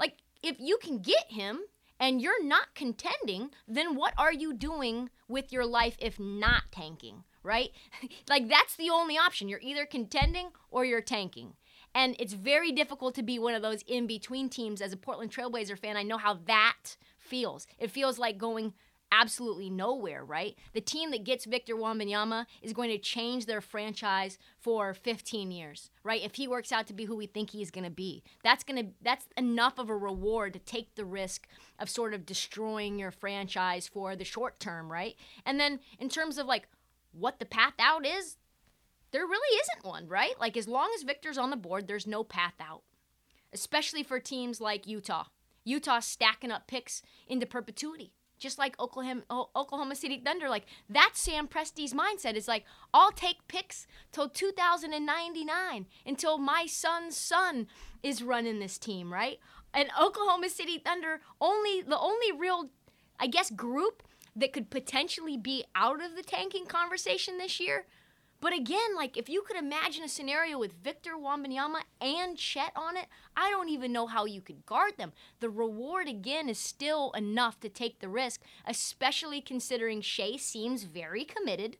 like 0.00 0.16
if 0.42 0.56
you 0.58 0.78
can 0.82 0.98
get 0.98 1.30
him 1.30 1.60
and 1.98 2.20
you're 2.20 2.44
not 2.44 2.74
contending, 2.74 3.50
then 3.66 3.94
what 3.94 4.14
are 4.18 4.32
you 4.32 4.52
doing 4.52 5.10
with 5.28 5.52
your 5.52 5.66
life 5.66 5.96
if 5.98 6.18
not 6.18 6.64
tanking, 6.70 7.24
right? 7.42 7.70
like 8.28 8.48
that's 8.48 8.76
the 8.76 8.90
only 8.90 9.16
option. 9.16 9.48
You're 9.48 9.60
either 9.62 9.86
contending 9.86 10.50
or 10.70 10.84
you're 10.84 11.00
tanking. 11.00 11.54
And 11.94 12.14
it's 12.18 12.34
very 12.34 12.72
difficult 12.72 13.14
to 13.14 13.22
be 13.22 13.38
one 13.38 13.54
of 13.54 13.62
those 13.62 13.82
in 13.86 14.06
between 14.06 14.50
teams 14.50 14.82
as 14.82 14.92
a 14.92 14.98
Portland 14.98 15.32
Trailblazer 15.32 15.78
fan. 15.78 15.96
I 15.96 16.02
know 16.02 16.18
how 16.18 16.34
that 16.46 16.96
feels. 17.16 17.66
It 17.78 17.90
feels 17.90 18.18
like 18.18 18.36
going 18.36 18.74
absolutely 19.12 19.70
nowhere, 19.70 20.24
right? 20.24 20.56
The 20.72 20.80
team 20.80 21.10
that 21.10 21.24
gets 21.24 21.44
Victor 21.44 21.74
Wembanyama 21.74 22.46
is 22.62 22.72
going 22.72 22.90
to 22.90 22.98
change 22.98 23.46
their 23.46 23.60
franchise 23.60 24.38
for 24.58 24.94
15 24.94 25.50
years, 25.50 25.90
right? 26.02 26.22
If 26.22 26.34
he 26.34 26.48
works 26.48 26.72
out 26.72 26.86
to 26.88 26.94
be 26.94 27.04
who 27.04 27.16
we 27.16 27.26
think 27.26 27.50
he's 27.50 27.70
going 27.70 27.84
to 27.84 27.90
be. 27.90 28.22
That's 28.42 28.64
going 28.64 28.84
to 28.84 28.90
that's 29.02 29.26
enough 29.36 29.78
of 29.78 29.90
a 29.90 29.96
reward 29.96 30.52
to 30.54 30.58
take 30.58 30.94
the 30.94 31.04
risk 31.04 31.46
of 31.78 31.88
sort 31.88 32.14
of 32.14 32.26
destroying 32.26 32.98
your 32.98 33.10
franchise 33.10 33.88
for 33.88 34.16
the 34.16 34.24
short 34.24 34.58
term, 34.60 34.90
right? 34.90 35.14
And 35.44 35.60
then 35.60 35.80
in 35.98 36.08
terms 36.08 36.38
of 36.38 36.46
like 36.46 36.68
what 37.12 37.38
the 37.38 37.46
path 37.46 37.74
out 37.78 38.04
is, 38.04 38.36
there 39.12 39.26
really 39.26 39.60
isn't 39.60 39.88
one, 39.88 40.08
right? 40.08 40.38
Like 40.40 40.56
as 40.56 40.68
long 40.68 40.90
as 40.94 41.04
Victor's 41.04 41.38
on 41.38 41.50
the 41.50 41.56
board, 41.56 41.86
there's 41.86 42.06
no 42.06 42.24
path 42.24 42.54
out. 42.60 42.82
Especially 43.52 44.02
for 44.02 44.18
teams 44.18 44.60
like 44.60 44.86
Utah. 44.86 45.24
Utah 45.64 46.00
stacking 46.00 46.50
up 46.50 46.66
picks 46.66 47.02
into 47.26 47.46
perpetuity 47.46 48.12
just 48.38 48.58
like 48.58 48.78
Oklahoma, 48.80 49.22
Oklahoma 49.30 49.94
City 49.94 50.20
Thunder. 50.24 50.48
Like 50.48 50.66
that's 50.88 51.20
Sam 51.20 51.48
Presti's 51.48 51.94
mindset. 51.94 52.34
Is 52.34 52.48
like 52.48 52.64
I'll 52.92 53.12
take 53.12 53.48
picks 53.48 53.86
till 54.12 54.28
2099 54.28 55.86
until 56.04 56.38
my 56.38 56.66
son's 56.66 57.16
son 57.16 57.66
is 58.02 58.22
running 58.22 58.58
this 58.58 58.78
team, 58.78 59.12
right? 59.12 59.38
And 59.74 59.88
Oklahoma 60.00 60.48
City 60.48 60.78
Thunder 60.78 61.20
only 61.40 61.82
the 61.82 61.98
only 61.98 62.32
real, 62.32 62.70
I 63.18 63.26
guess, 63.26 63.50
group 63.50 64.02
that 64.34 64.52
could 64.52 64.70
potentially 64.70 65.36
be 65.36 65.64
out 65.74 66.02
of 66.02 66.14
the 66.14 66.22
tanking 66.22 66.66
conversation 66.66 67.38
this 67.38 67.58
year 67.58 67.86
but 68.40 68.52
again, 68.52 68.94
like 68.94 69.16
if 69.16 69.28
you 69.28 69.42
could 69.42 69.56
imagine 69.56 70.04
a 70.04 70.08
scenario 70.08 70.58
with 70.58 70.82
Victor 70.82 71.12
Wembanyama 71.12 71.80
and 72.00 72.36
Chet 72.36 72.72
on 72.76 72.96
it, 72.96 73.06
I 73.36 73.50
don't 73.50 73.68
even 73.68 73.92
know 73.92 74.06
how 74.06 74.24
you 74.24 74.40
could 74.40 74.66
guard 74.66 74.98
them. 74.98 75.12
The 75.40 75.50
reward 75.50 76.08
again 76.08 76.48
is 76.48 76.58
still 76.58 77.12
enough 77.12 77.58
to 77.60 77.68
take 77.68 78.00
the 78.00 78.08
risk, 78.08 78.42
especially 78.66 79.40
considering 79.40 80.00
Shai 80.00 80.36
seems 80.36 80.84
very 80.84 81.24
committed 81.24 81.78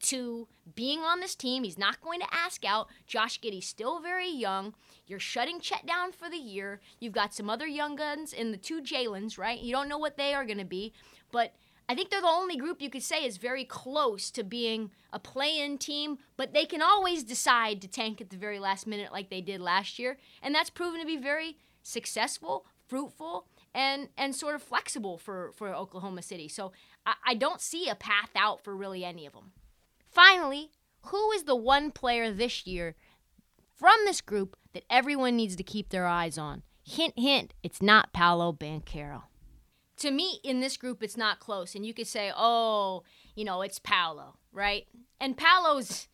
to 0.00 0.46
being 0.74 1.00
on 1.00 1.20
this 1.20 1.34
team. 1.34 1.64
He's 1.64 1.78
not 1.78 2.00
going 2.02 2.20
to 2.20 2.34
ask 2.34 2.64
out. 2.64 2.88
Josh 3.06 3.40
Giddey's 3.40 3.66
still 3.66 4.00
very 4.00 4.28
young. 4.28 4.74
You're 5.06 5.18
shutting 5.18 5.60
Chet 5.60 5.86
down 5.86 6.12
for 6.12 6.28
the 6.28 6.36
year. 6.36 6.80
You've 7.00 7.12
got 7.14 7.32
some 7.32 7.48
other 7.48 7.66
young 7.66 7.96
guns 7.96 8.32
in 8.32 8.50
the 8.50 8.58
two 8.58 8.82
Jalen's, 8.82 9.38
right? 9.38 9.58
You 9.58 9.72
don't 9.72 9.88
know 9.88 9.98
what 9.98 10.16
they 10.16 10.34
are 10.34 10.44
going 10.44 10.58
to 10.58 10.64
be, 10.64 10.92
but 11.32 11.54
I 11.88 11.94
think 11.94 12.10
they're 12.10 12.20
the 12.20 12.26
only 12.26 12.56
group 12.56 12.80
you 12.80 12.88
could 12.88 13.02
say 13.02 13.24
is 13.24 13.36
very 13.36 13.64
close 13.64 14.30
to 14.30 14.42
being 14.42 14.90
a 15.12 15.18
play 15.18 15.60
in 15.60 15.76
team, 15.76 16.18
but 16.36 16.54
they 16.54 16.64
can 16.64 16.80
always 16.80 17.22
decide 17.22 17.82
to 17.82 17.88
tank 17.88 18.20
at 18.20 18.30
the 18.30 18.36
very 18.36 18.58
last 18.58 18.86
minute 18.86 19.12
like 19.12 19.28
they 19.28 19.42
did 19.42 19.60
last 19.60 19.98
year. 19.98 20.16
And 20.42 20.54
that's 20.54 20.70
proven 20.70 21.00
to 21.00 21.06
be 21.06 21.18
very 21.18 21.58
successful, 21.82 22.64
fruitful, 22.88 23.46
and, 23.74 24.08
and 24.16 24.34
sort 24.34 24.54
of 24.54 24.62
flexible 24.62 25.18
for, 25.18 25.52
for 25.52 25.74
Oklahoma 25.74 26.22
City. 26.22 26.48
So 26.48 26.72
I, 27.04 27.14
I 27.26 27.34
don't 27.34 27.60
see 27.60 27.88
a 27.88 27.94
path 27.94 28.30
out 28.34 28.64
for 28.64 28.74
really 28.74 29.04
any 29.04 29.26
of 29.26 29.34
them. 29.34 29.52
Finally, 30.08 30.70
who 31.06 31.32
is 31.32 31.44
the 31.44 31.56
one 31.56 31.90
player 31.90 32.32
this 32.32 32.66
year 32.66 32.94
from 33.74 33.96
this 34.06 34.22
group 34.22 34.56
that 34.72 34.84
everyone 34.88 35.36
needs 35.36 35.56
to 35.56 35.62
keep 35.62 35.90
their 35.90 36.06
eyes 36.06 36.38
on? 36.38 36.62
Hint, 36.82 37.18
hint, 37.18 37.52
it's 37.62 37.82
not 37.82 38.12
Paolo 38.12 38.52
Banchero 38.52 39.24
to 39.98 40.10
me 40.10 40.40
in 40.42 40.60
this 40.60 40.76
group 40.76 41.02
it's 41.02 41.16
not 41.16 41.40
close. 41.40 41.74
And 41.74 41.86
you 41.86 41.94
could 41.94 42.06
say 42.06 42.32
oh 42.36 43.02
you 43.34 43.44
know 43.44 43.62
it's 43.62 43.78
paolo 43.78 44.36
right? 44.52 44.86
And 45.20 45.36
paolo's 45.36 46.08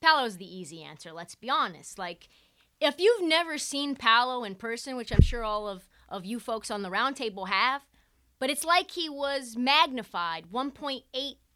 paolo's 0.00 0.36
the 0.36 0.56
easy 0.56 0.82
answer 0.82 1.12
let's 1.12 1.34
be 1.34 1.50
honest. 1.50 1.98
Like 1.98 2.28
if 2.80 2.98
you've 2.98 3.28
never 3.28 3.58
seen 3.58 3.94
paolo 3.94 4.42
in 4.42 4.54
person 4.54 4.96
which 4.96 5.12
i'm 5.12 5.20
sure 5.20 5.44
all 5.44 5.68
of, 5.68 5.86
of 6.08 6.24
you 6.24 6.40
folks 6.40 6.70
on 6.70 6.80
the 6.80 6.88
roundtable 6.88 7.48
have 7.48 7.82
but 8.38 8.48
it's 8.48 8.64
like 8.64 8.90
he 8.92 9.08
was 9.08 9.54
magnified 9.56 10.46
1.8 10.50 11.02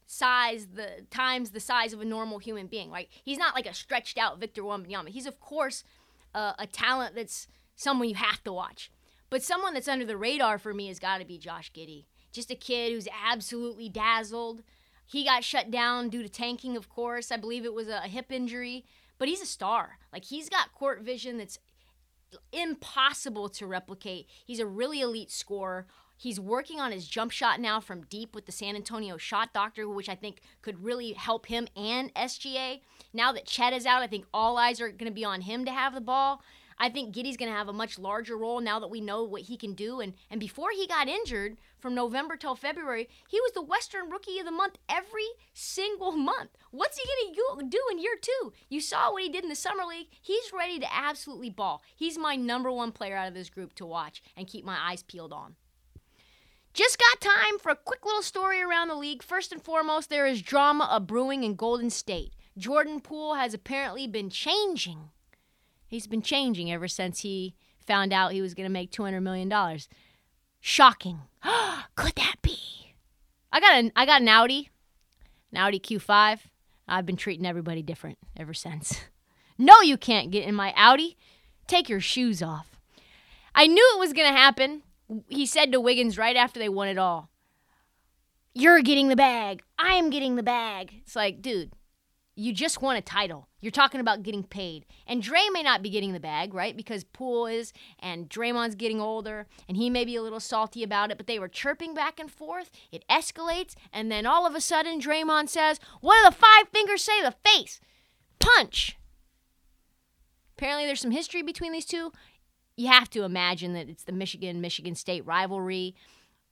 size 0.06 0.68
the 0.74 1.06
times 1.10 1.50
the 1.50 1.60
size 1.60 1.92
of 1.92 2.00
a 2.00 2.04
normal 2.04 2.38
human 2.38 2.66
being 2.66 2.90
right? 2.90 3.08
He's 3.24 3.38
not 3.38 3.54
like 3.54 3.66
a 3.66 3.74
stretched 3.74 4.18
out 4.18 4.38
victor 4.38 4.62
wembanyama. 4.62 5.08
He's 5.08 5.26
of 5.26 5.40
course 5.40 5.82
uh, 6.34 6.52
a 6.58 6.66
talent 6.66 7.14
that's 7.14 7.48
someone 7.74 8.08
you 8.08 8.14
have 8.14 8.42
to 8.44 8.52
watch 8.52 8.90
but 9.30 9.42
someone 9.42 9.74
that's 9.74 9.88
under 9.88 10.04
the 10.04 10.16
radar 10.16 10.58
for 10.58 10.72
me 10.74 10.88
has 10.88 10.98
got 10.98 11.18
to 11.18 11.24
be 11.24 11.38
Josh 11.38 11.72
Giddey. 11.72 12.06
Just 12.32 12.50
a 12.50 12.56
kid 12.56 12.92
who's 12.92 13.08
absolutely 13.24 13.88
dazzled. 13.88 14.62
He 15.06 15.24
got 15.24 15.44
shut 15.44 15.70
down 15.70 16.08
due 16.08 16.22
to 16.22 16.28
tanking, 16.28 16.76
of 16.76 16.88
course. 16.88 17.30
I 17.30 17.36
believe 17.36 17.64
it 17.64 17.74
was 17.74 17.88
a 17.88 18.02
hip 18.02 18.32
injury, 18.32 18.84
but 19.18 19.28
he's 19.28 19.42
a 19.42 19.46
star. 19.46 19.98
Like 20.12 20.24
he's 20.24 20.48
got 20.48 20.72
court 20.72 21.02
vision 21.02 21.38
that's 21.38 21.58
impossible 22.52 23.48
to 23.50 23.66
replicate. 23.66 24.28
He's 24.44 24.60
a 24.60 24.66
really 24.66 25.00
elite 25.00 25.30
scorer. 25.30 25.86
He's 26.16 26.38
working 26.40 26.80
on 26.80 26.92
his 26.92 27.08
jump 27.08 27.32
shot 27.32 27.60
now 27.60 27.80
from 27.80 28.02
deep 28.02 28.34
with 28.34 28.46
the 28.46 28.52
San 28.52 28.76
Antonio 28.76 29.16
shot 29.16 29.52
doctor, 29.52 29.88
which 29.88 30.08
I 30.08 30.14
think 30.14 30.40
could 30.62 30.84
really 30.84 31.12
help 31.12 31.46
him 31.46 31.66
and 31.76 32.14
SGA. 32.14 32.80
Now 33.12 33.32
that 33.32 33.46
Chet 33.46 33.72
is 33.72 33.84
out, 33.84 34.02
I 34.02 34.06
think 34.06 34.26
all 34.32 34.56
eyes 34.56 34.80
are 34.80 34.90
going 34.90 35.10
to 35.10 35.14
be 35.14 35.24
on 35.24 35.42
him 35.42 35.64
to 35.64 35.72
have 35.72 35.94
the 35.94 36.00
ball. 36.00 36.42
I 36.78 36.88
think 36.88 37.14
Giddey's 37.14 37.36
going 37.36 37.50
to 37.50 37.56
have 37.56 37.68
a 37.68 37.72
much 37.72 37.98
larger 37.98 38.36
role 38.36 38.60
now 38.60 38.78
that 38.80 38.90
we 38.90 39.00
know 39.00 39.22
what 39.24 39.42
he 39.42 39.56
can 39.56 39.74
do. 39.74 40.00
And, 40.00 40.14
and 40.30 40.40
before 40.40 40.70
he 40.74 40.86
got 40.86 41.08
injured 41.08 41.56
from 41.78 41.94
November 41.94 42.36
till 42.36 42.56
February, 42.56 43.08
he 43.28 43.40
was 43.40 43.52
the 43.52 43.62
Western 43.62 44.10
Rookie 44.10 44.38
of 44.38 44.46
the 44.46 44.50
Month 44.50 44.78
every 44.88 45.28
single 45.52 46.12
month. 46.12 46.50
What's 46.70 46.98
he 46.98 47.34
going 47.34 47.60
to 47.60 47.68
do 47.68 47.82
in 47.90 47.98
year 47.98 48.16
two? 48.20 48.52
You 48.68 48.80
saw 48.80 49.12
what 49.12 49.22
he 49.22 49.28
did 49.28 49.44
in 49.44 49.50
the 49.50 49.56
Summer 49.56 49.84
League. 49.84 50.08
He's 50.20 50.52
ready 50.52 50.78
to 50.78 50.94
absolutely 50.94 51.50
ball. 51.50 51.82
He's 51.94 52.18
my 52.18 52.36
number 52.36 52.70
one 52.72 52.92
player 52.92 53.16
out 53.16 53.28
of 53.28 53.34
this 53.34 53.50
group 53.50 53.74
to 53.74 53.86
watch 53.86 54.22
and 54.36 54.46
keep 54.46 54.64
my 54.64 54.78
eyes 54.80 55.02
peeled 55.02 55.32
on. 55.32 55.56
Just 56.72 56.98
got 56.98 57.20
time 57.20 57.60
for 57.60 57.70
a 57.70 57.76
quick 57.76 58.04
little 58.04 58.22
story 58.22 58.60
around 58.60 58.88
the 58.88 58.96
league. 58.96 59.22
First 59.22 59.52
and 59.52 59.62
foremost, 59.62 60.10
there 60.10 60.26
is 60.26 60.42
drama 60.42 60.88
a 60.90 60.98
brewing 60.98 61.44
in 61.44 61.54
Golden 61.54 61.88
State. 61.88 62.32
Jordan 62.58 63.00
Poole 63.00 63.34
has 63.34 63.54
apparently 63.54 64.08
been 64.08 64.28
changing 64.28 65.10
He's 65.94 66.08
been 66.08 66.22
changing 66.22 66.72
ever 66.72 66.88
since 66.88 67.20
he 67.20 67.54
found 67.86 68.12
out 68.12 68.32
he 68.32 68.42
was 68.42 68.52
going 68.52 68.66
to 68.66 68.72
make 68.72 68.90
$200 68.90 69.22
million. 69.22 69.78
Shocking. 70.58 71.20
Could 71.94 72.16
that 72.16 72.34
be? 72.42 72.58
I 73.52 73.60
got 73.60 73.74
an 73.74 73.92
I 73.94 74.04
got 74.04 74.20
an 74.20 74.28
Audi, 74.28 74.70
an 75.52 75.58
Audi 75.58 75.78
Q5. 75.78 76.40
I've 76.88 77.06
been 77.06 77.16
treating 77.16 77.46
everybody 77.46 77.80
different 77.80 78.18
ever 78.36 78.52
since. 78.52 79.04
No, 79.56 79.82
you 79.82 79.96
can't 79.96 80.32
get 80.32 80.48
in 80.48 80.56
my 80.56 80.74
Audi. 80.76 81.16
Take 81.68 81.88
your 81.88 82.00
shoes 82.00 82.42
off. 82.42 82.80
I 83.54 83.68
knew 83.68 83.92
it 83.94 84.00
was 84.00 84.12
going 84.12 84.26
to 84.26 84.36
happen. 84.36 84.82
He 85.28 85.46
said 85.46 85.70
to 85.70 85.80
Wiggins 85.80 86.18
right 86.18 86.34
after 86.34 86.58
they 86.58 86.68
won 86.68 86.88
it 86.88 86.98
all, 86.98 87.30
You're 88.52 88.82
getting 88.82 89.06
the 89.06 89.14
bag. 89.14 89.62
I 89.78 89.92
am 89.92 90.10
getting 90.10 90.34
the 90.34 90.42
bag. 90.42 91.02
It's 91.02 91.14
like, 91.14 91.40
dude, 91.40 91.70
you 92.36 92.52
just 92.52 92.82
won 92.82 92.96
a 92.96 93.02
title. 93.02 93.48
You're 93.60 93.70
talking 93.70 94.00
about 94.00 94.22
getting 94.22 94.42
paid. 94.42 94.86
And 95.06 95.22
Dre 95.22 95.40
may 95.52 95.62
not 95.62 95.82
be 95.82 95.90
getting 95.90 96.12
the 96.12 96.20
bag, 96.20 96.52
right? 96.52 96.76
Because 96.76 97.04
Poole 97.04 97.46
is, 97.46 97.72
and 98.00 98.28
Draymond's 98.28 98.74
getting 98.74 99.00
older, 99.00 99.46
and 99.68 99.76
he 99.76 99.88
may 99.88 100.04
be 100.04 100.16
a 100.16 100.22
little 100.22 100.40
salty 100.40 100.82
about 100.82 101.10
it, 101.10 101.16
but 101.16 101.26
they 101.26 101.38
were 101.38 101.48
chirping 101.48 101.94
back 101.94 102.18
and 102.18 102.30
forth. 102.30 102.70
It 102.90 103.04
escalates, 103.08 103.74
and 103.92 104.10
then 104.10 104.26
all 104.26 104.46
of 104.46 104.54
a 104.54 104.60
sudden, 104.60 105.00
Draymond 105.00 105.48
says, 105.48 105.78
What 106.00 106.16
do 106.16 106.30
the 106.30 106.36
five 106.36 106.68
fingers 106.72 107.02
say? 107.02 107.22
The 107.22 107.34
face. 107.44 107.80
Punch. 108.40 108.98
Apparently, 110.56 110.86
there's 110.86 111.00
some 111.00 111.10
history 111.10 111.42
between 111.42 111.72
these 111.72 111.86
two. 111.86 112.12
You 112.76 112.88
have 112.88 113.10
to 113.10 113.22
imagine 113.22 113.74
that 113.74 113.88
it's 113.88 114.04
the 114.04 114.12
Michigan 114.12 114.60
Michigan 114.60 114.96
State 114.96 115.24
rivalry. 115.24 115.94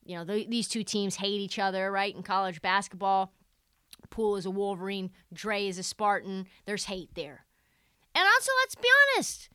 You 0.04 0.16
know, 0.16 0.24
the, 0.24 0.46
these 0.48 0.68
two 0.68 0.84
teams 0.84 1.16
hate 1.16 1.40
each 1.40 1.58
other, 1.58 1.90
right, 1.90 2.14
in 2.14 2.22
college 2.22 2.62
basketball 2.62 3.32
Poole 4.12 4.36
is 4.36 4.46
a 4.46 4.50
Wolverine, 4.50 5.10
Dre 5.32 5.66
is 5.66 5.78
a 5.78 5.82
Spartan. 5.82 6.46
There's 6.66 6.84
hate 6.84 7.14
there. 7.16 7.44
And 8.14 8.24
also, 8.24 8.52
let's 8.62 8.76
be 8.76 8.88
honest. 9.16 9.48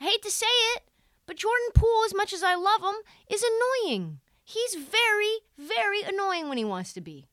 I 0.00 0.04
hate 0.04 0.22
to 0.22 0.30
say 0.30 0.46
it, 0.74 0.82
but 1.24 1.36
Jordan 1.36 1.68
Poole, 1.74 2.02
as 2.04 2.14
much 2.14 2.34
as 2.34 2.42
I 2.42 2.54
love 2.54 2.82
him, 2.82 2.96
is 3.30 3.42
annoying. 3.42 4.20
He's 4.44 4.74
very, 4.74 5.38
very 5.56 6.02
annoying 6.02 6.48
when 6.48 6.58
he 6.58 6.64
wants 6.64 6.92
to 6.92 7.00
be. 7.00 7.28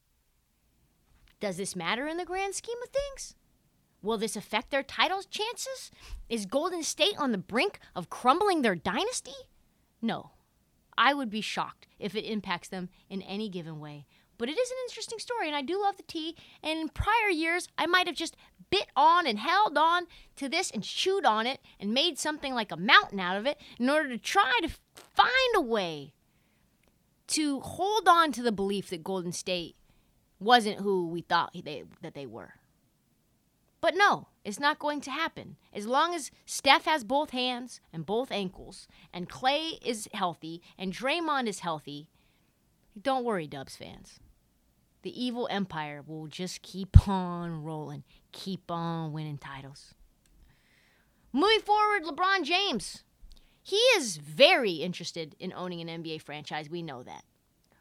Does 1.40 1.58
this 1.58 1.76
matter 1.76 2.08
in 2.08 2.18
the 2.18 2.26
grand 2.26 2.56
scheme 2.56 2.78
of 2.84 2.90
things? 2.90 3.36
Will 4.02 4.18
this 4.18 4.36
affect 4.36 4.70
their 4.70 4.84
title 4.84 5.22
chances? 5.30 5.92
Is 6.30 6.46
Golden 6.46 6.84
State 6.84 7.16
on 7.18 7.32
the 7.32 7.38
brink 7.38 7.80
of 7.96 8.10
crumbling 8.10 8.62
their 8.62 8.76
dynasty? 8.76 9.34
No. 10.02 10.32
I 10.98 11.14
would 11.14 11.30
be 11.30 11.42
shocked 11.42 11.88
if 11.98 12.14
it 12.14 12.26
impacts 12.26 12.68
them 12.68 12.90
in 13.10 13.22
any 13.22 13.50
given 13.50 13.80
way. 13.80 14.06
But 14.40 14.48
it 14.48 14.58
is 14.58 14.72
an 14.72 14.78
interesting 14.88 15.20
story, 15.20 15.48
and 15.48 15.56
I 15.56 15.62
do 15.62 15.80
love 15.80 15.98
the 15.98 16.04
tea. 16.04 16.36
And 16.64 16.80
in 16.80 16.90
prior 16.90 17.30
years, 17.30 17.68
I 17.78 17.86
might 17.86 18.08
have 18.08 18.16
just 18.16 18.38
bit 18.72 18.88
on 18.96 19.28
and 19.28 19.38
held 19.38 19.78
on 19.78 20.08
to 20.38 20.48
this 20.48 20.72
and 20.72 20.82
chewed 20.82 21.26
on 21.26 21.46
it 21.46 21.60
and 21.80 21.94
made 21.94 22.18
something 22.18 22.54
like 22.54 22.72
a 22.72 22.78
mountain 22.78 23.20
out 23.20 23.36
of 23.36 23.46
it 23.46 23.60
in 23.78 23.90
order 23.90 24.08
to 24.08 24.18
try 24.18 24.60
to 24.62 24.70
find 24.94 25.56
a 25.56 25.62
way 25.62 26.14
to 27.28 27.60
hold 27.60 28.08
on 28.08 28.32
to 28.32 28.42
the 28.42 28.52
belief 28.52 28.90
that 28.90 29.04
Golden 29.04 29.34
State 29.34 29.76
wasn't 30.40 30.80
who 30.80 31.08
we 31.08 31.22
thought 31.22 31.52
they, 31.54 31.84
that 32.02 32.14
they 32.14 32.26
were. 32.26 32.54
But 33.82 33.96
no, 33.96 34.28
it's 34.46 34.60
not 34.60 34.80
going 34.80 35.02
to 35.02 35.12
happen. 35.12 35.58
As 35.74 35.86
long 35.86 36.14
as 36.16 36.32
Steph 36.46 36.86
has 36.86 37.04
both 37.04 37.32
hands 37.32 37.82
and 37.92 38.06
both 38.06 38.32
ankles, 38.32 38.88
and 39.14 39.28
Clay 39.28 39.80
is 39.84 40.08
healthy, 40.14 40.62
and 40.78 40.94
Draymond 40.94 41.48
is 41.48 41.60
healthy, 41.60 42.08
don't 43.02 43.26
worry, 43.26 43.48
Dubs 43.48 43.76
fans 43.76 44.20
the 45.02 45.24
evil 45.24 45.48
empire 45.50 46.04
will 46.06 46.28
just 46.28 46.62
keep 46.62 47.08
on 47.08 47.64
rolling, 47.64 48.04
keep 48.32 48.70
on 48.70 49.14
winning 49.14 49.38
titles. 49.38 49.94
Moving 51.32 51.62
forward, 51.62 52.04
LeBron 52.04 52.44
James. 52.44 53.04
He 53.62 53.78
is 53.96 54.18
very 54.18 54.74
interested 54.74 55.36
in 55.40 55.54
owning 55.54 55.88
an 55.88 56.04
NBA 56.04 56.22
franchise. 56.22 56.70
We 56.70 56.82
know 56.82 57.04
that. 57.04 57.24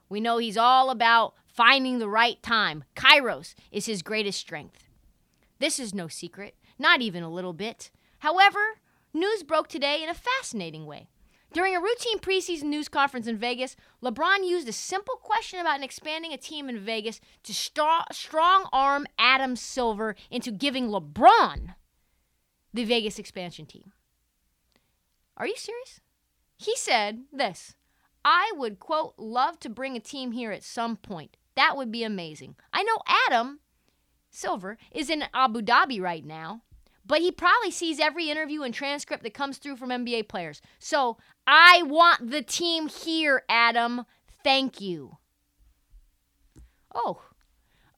We 0.08 0.20
know 0.20 0.38
he's 0.38 0.56
all 0.56 0.90
about 0.90 1.34
finding 1.46 1.98
the 1.98 2.08
right 2.08 2.42
time. 2.42 2.84
Kairos 2.94 3.54
is 3.72 3.86
his 3.86 4.02
greatest 4.02 4.38
strength. 4.38 4.88
This 5.58 5.78
is 5.78 5.94
no 5.94 6.08
secret, 6.08 6.54
not 6.78 7.00
even 7.00 7.22
a 7.22 7.30
little 7.30 7.52
bit. 7.52 7.90
However, 8.18 8.78
news 9.12 9.42
broke 9.42 9.68
today 9.68 10.02
in 10.02 10.08
a 10.08 10.14
fascinating 10.14 10.86
way. 10.86 11.08
During 11.52 11.74
a 11.74 11.80
routine 11.80 12.18
preseason 12.18 12.64
news 12.64 12.88
conference 12.88 13.26
in 13.26 13.38
Vegas, 13.38 13.74
LeBron 14.02 14.46
used 14.46 14.68
a 14.68 14.72
simple 14.72 15.16
question 15.16 15.58
about 15.58 15.82
expanding 15.82 16.32
a 16.32 16.36
team 16.36 16.68
in 16.68 16.78
Vegas 16.78 17.20
to 17.44 17.54
strong 17.54 18.68
arm 18.72 19.06
Adam 19.18 19.56
Silver 19.56 20.14
into 20.30 20.50
giving 20.50 20.88
LeBron 20.88 21.74
the 22.74 22.84
Vegas 22.84 23.18
expansion 23.18 23.64
team. 23.64 23.92
Are 25.36 25.46
you 25.46 25.56
serious? 25.56 26.00
He 26.58 26.76
said 26.76 27.24
this 27.32 27.74
I 28.24 28.52
would, 28.56 28.78
quote, 28.78 29.14
love 29.16 29.58
to 29.60 29.70
bring 29.70 29.96
a 29.96 30.00
team 30.00 30.32
here 30.32 30.52
at 30.52 30.64
some 30.64 30.96
point. 30.96 31.36
That 31.56 31.76
would 31.76 31.90
be 31.90 32.04
amazing. 32.04 32.56
I 32.72 32.82
know 32.82 32.98
Adam 33.28 33.60
Silver 34.30 34.76
is 34.92 35.08
in 35.08 35.24
Abu 35.32 35.62
Dhabi 35.62 36.00
right 36.00 36.24
now, 36.24 36.62
but 37.06 37.20
he 37.20 37.32
probably 37.32 37.70
sees 37.70 37.98
every 37.98 38.28
interview 38.28 38.62
and 38.62 38.74
transcript 38.74 39.22
that 39.22 39.32
comes 39.32 39.58
through 39.58 39.76
from 39.76 39.88
NBA 39.88 40.28
players. 40.28 40.60
So 40.78 41.16
I 41.50 41.82
want 41.86 42.30
the 42.30 42.42
team 42.42 42.88
here, 42.88 43.42
Adam. 43.48 44.04
Thank 44.44 44.82
you. 44.82 45.16
Oh, 46.94 47.22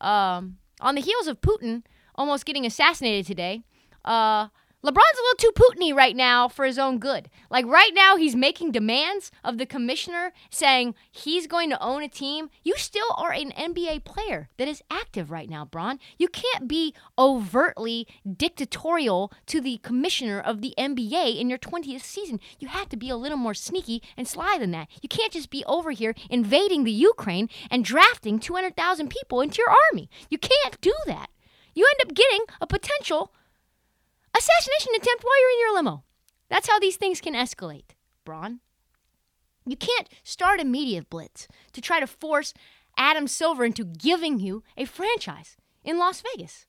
um, 0.00 0.58
on 0.80 0.94
the 0.94 1.00
heels 1.00 1.26
of 1.26 1.40
Putin 1.40 1.82
almost 2.14 2.46
getting 2.46 2.64
assassinated 2.64 3.26
today, 3.26 3.64
uh, 4.04 4.48
LeBron's 4.82 5.18
a 5.18 5.22
little 5.22 5.36
too 5.36 5.52
Putiny 5.52 5.92
right 5.92 6.16
now 6.16 6.48
for 6.48 6.64
his 6.64 6.78
own 6.78 6.98
good. 6.98 7.28
Like 7.50 7.66
right 7.66 7.92
now, 7.92 8.16
he's 8.16 8.34
making 8.34 8.72
demands 8.72 9.30
of 9.44 9.58
the 9.58 9.66
commissioner 9.66 10.32
saying 10.48 10.94
he's 11.10 11.46
going 11.46 11.68
to 11.68 11.82
own 11.82 12.02
a 12.02 12.08
team. 12.08 12.48
You 12.64 12.74
still 12.78 13.12
are 13.18 13.30
an 13.30 13.52
NBA 13.52 14.04
player 14.04 14.48
that 14.56 14.68
is 14.68 14.82
active 14.90 15.30
right 15.30 15.50
now, 15.50 15.66
Bron. 15.66 15.98
You 16.16 16.28
can't 16.28 16.66
be 16.66 16.94
overtly 17.18 18.08
dictatorial 18.36 19.30
to 19.46 19.60
the 19.60 19.76
commissioner 19.82 20.40
of 20.40 20.62
the 20.62 20.72
NBA 20.78 21.38
in 21.38 21.50
your 21.50 21.58
20th 21.58 22.00
season. 22.00 22.40
You 22.58 22.68
have 22.68 22.88
to 22.88 22.96
be 22.96 23.10
a 23.10 23.16
little 23.16 23.36
more 23.36 23.52
sneaky 23.52 24.02
and 24.16 24.26
sly 24.26 24.56
than 24.58 24.70
that. 24.70 24.88
You 25.02 25.10
can't 25.10 25.32
just 25.32 25.50
be 25.50 25.62
over 25.66 25.90
here 25.90 26.14
invading 26.30 26.84
the 26.84 26.90
Ukraine 26.90 27.50
and 27.70 27.84
drafting 27.84 28.38
200,000 28.38 29.10
people 29.10 29.42
into 29.42 29.58
your 29.58 29.76
army. 29.90 30.08
You 30.30 30.38
can't 30.38 30.80
do 30.80 30.94
that. 31.04 31.28
You 31.74 31.86
end 31.86 32.10
up 32.10 32.16
getting 32.16 32.44
a 32.62 32.66
potential 32.66 33.32
assassination 34.36 34.92
attempt 34.96 35.24
while 35.24 35.40
you're 35.40 35.50
in 35.50 35.58
your 35.60 35.74
limo. 35.74 36.04
That's 36.48 36.68
how 36.68 36.78
these 36.78 36.96
things 36.96 37.20
can 37.20 37.34
escalate, 37.34 37.90
Bron. 38.24 38.60
You 39.66 39.76
can't 39.76 40.08
start 40.24 40.60
a 40.60 40.64
media 40.64 41.02
blitz 41.02 41.46
to 41.72 41.80
try 41.80 42.00
to 42.00 42.06
force 42.06 42.52
Adam 42.96 43.28
Silver 43.28 43.64
into 43.64 43.84
giving 43.84 44.38
you 44.38 44.62
a 44.76 44.84
franchise 44.84 45.56
in 45.84 45.98
Las 45.98 46.22
Vegas. 46.22 46.66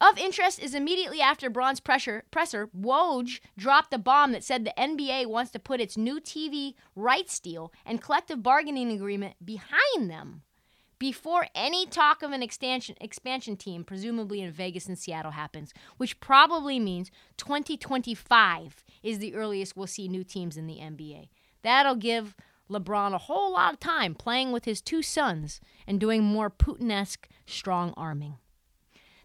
Of 0.00 0.18
interest 0.18 0.58
is 0.58 0.74
immediately 0.74 1.22
after 1.22 1.48
Bron's 1.48 1.80
pressure, 1.80 2.24
presser, 2.30 2.68
Woj 2.68 3.40
dropped 3.56 3.94
a 3.94 3.98
bomb 3.98 4.32
that 4.32 4.44
said 4.44 4.64
the 4.64 4.74
NBA 4.76 5.26
wants 5.26 5.50
to 5.52 5.58
put 5.58 5.80
its 5.80 5.96
new 5.96 6.20
TV 6.20 6.74
rights 6.94 7.40
deal 7.40 7.72
and 7.86 8.02
collective 8.02 8.42
bargaining 8.42 8.90
agreement 8.90 9.36
behind 9.42 10.10
them 10.10 10.42
before 10.98 11.46
any 11.54 11.86
talk 11.86 12.22
of 12.22 12.32
an 12.32 12.42
expansion 12.42 12.96
expansion 13.00 13.56
team, 13.56 13.84
presumably 13.84 14.40
in 14.40 14.50
Vegas 14.50 14.86
and 14.86 14.98
Seattle, 14.98 15.32
happens, 15.32 15.74
which 15.96 16.20
probably 16.20 16.78
means 16.78 17.10
2025 17.36 18.84
is 19.02 19.18
the 19.18 19.34
earliest 19.34 19.76
we'll 19.76 19.86
see 19.86 20.08
new 20.08 20.24
teams 20.24 20.56
in 20.56 20.66
the 20.66 20.76
NBA. 20.76 21.28
That'll 21.62 21.96
give 21.96 22.34
LeBron 22.70 23.12
a 23.12 23.18
whole 23.18 23.52
lot 23.52 23.74
of 23.74 23.80
time 23.80 24.14
playing 24.14 24.52
with 24.52 24.64
his 24.64 24.80
two 24.80 25.02
sons 25.02 25.60
and 25.86 26.00
doing 26.00 26.22
more 26.22 26.50
Putin-esque 26.50 27.28
strong 27.46 27.92
arming. 27.96 28.36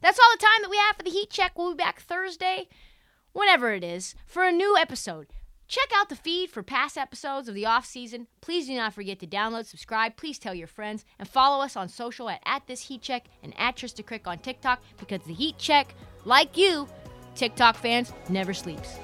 That's 0.01 0.19
all 0.19 0.31
the 0.34 0.43
time 0.43 0.62
that 0.62 0.69
we 0.69 0.77
have 0.77 0.95
for 0.97 1.03
the 1.03 1.12
Heat 1.12 1.29
Check. 1.29 1.57
We'll 1.57 1.73
be 1.73 1.77
back 1.77 2.01
Thursday, 2.01 2.67
whenever 3.34 3.71
it 3.73 3.84
is, 3.84 4.15
for 4.25 4.43
a 4.43 4.51
new 4.51 4.75
episode. 4.77 5.27
Check 5.71 5.89
out 5.95 6.10
the 6.10 6.17
feed 6.17 6.49
for 6.49 6.63
past 6.63 6.97
episodes 6.97 7.47
of 7.47 7.55
the 7.55 7.65
off 7.65 7.86
season. 7.86 8.27
Please 8.41 8.67
do 8.67 8.75
not 8.75 8.93
forget 8.93 9.19
to 9.19 9.25
download, 9.25 9.65
subscribe. 9.65 10.17
Please 10.17 10.38
tell 10.38 10.53
your 10.53 10.67
friends 10.67 11.05
and 11.17 11.25
follow 11.25 11.63
us 11.63 11.77
on 11.77 11.88
social 11.88 12.27
at, 12.27 12.41
at 12.45 12.67
this 12.67 12.81
heat 12.81 13.01
check 13.01 13.27
and 13.41 13.53
at 13.57 13.77
Trista 13.77 14.05
Crick 14.05 14.27
on 14.27 14.39
TikTok 14.39 14.81
because 14.99 15.21
the 15.21 15.34
heat 15.34 15.57
check, 15.57 15.95
like 16.25 16.57
you, 16.57 16.89
TikTok 17.36 17.77
fans, 17.77 18.12
never 18.27 18.53
sleeps. 18.53 18.97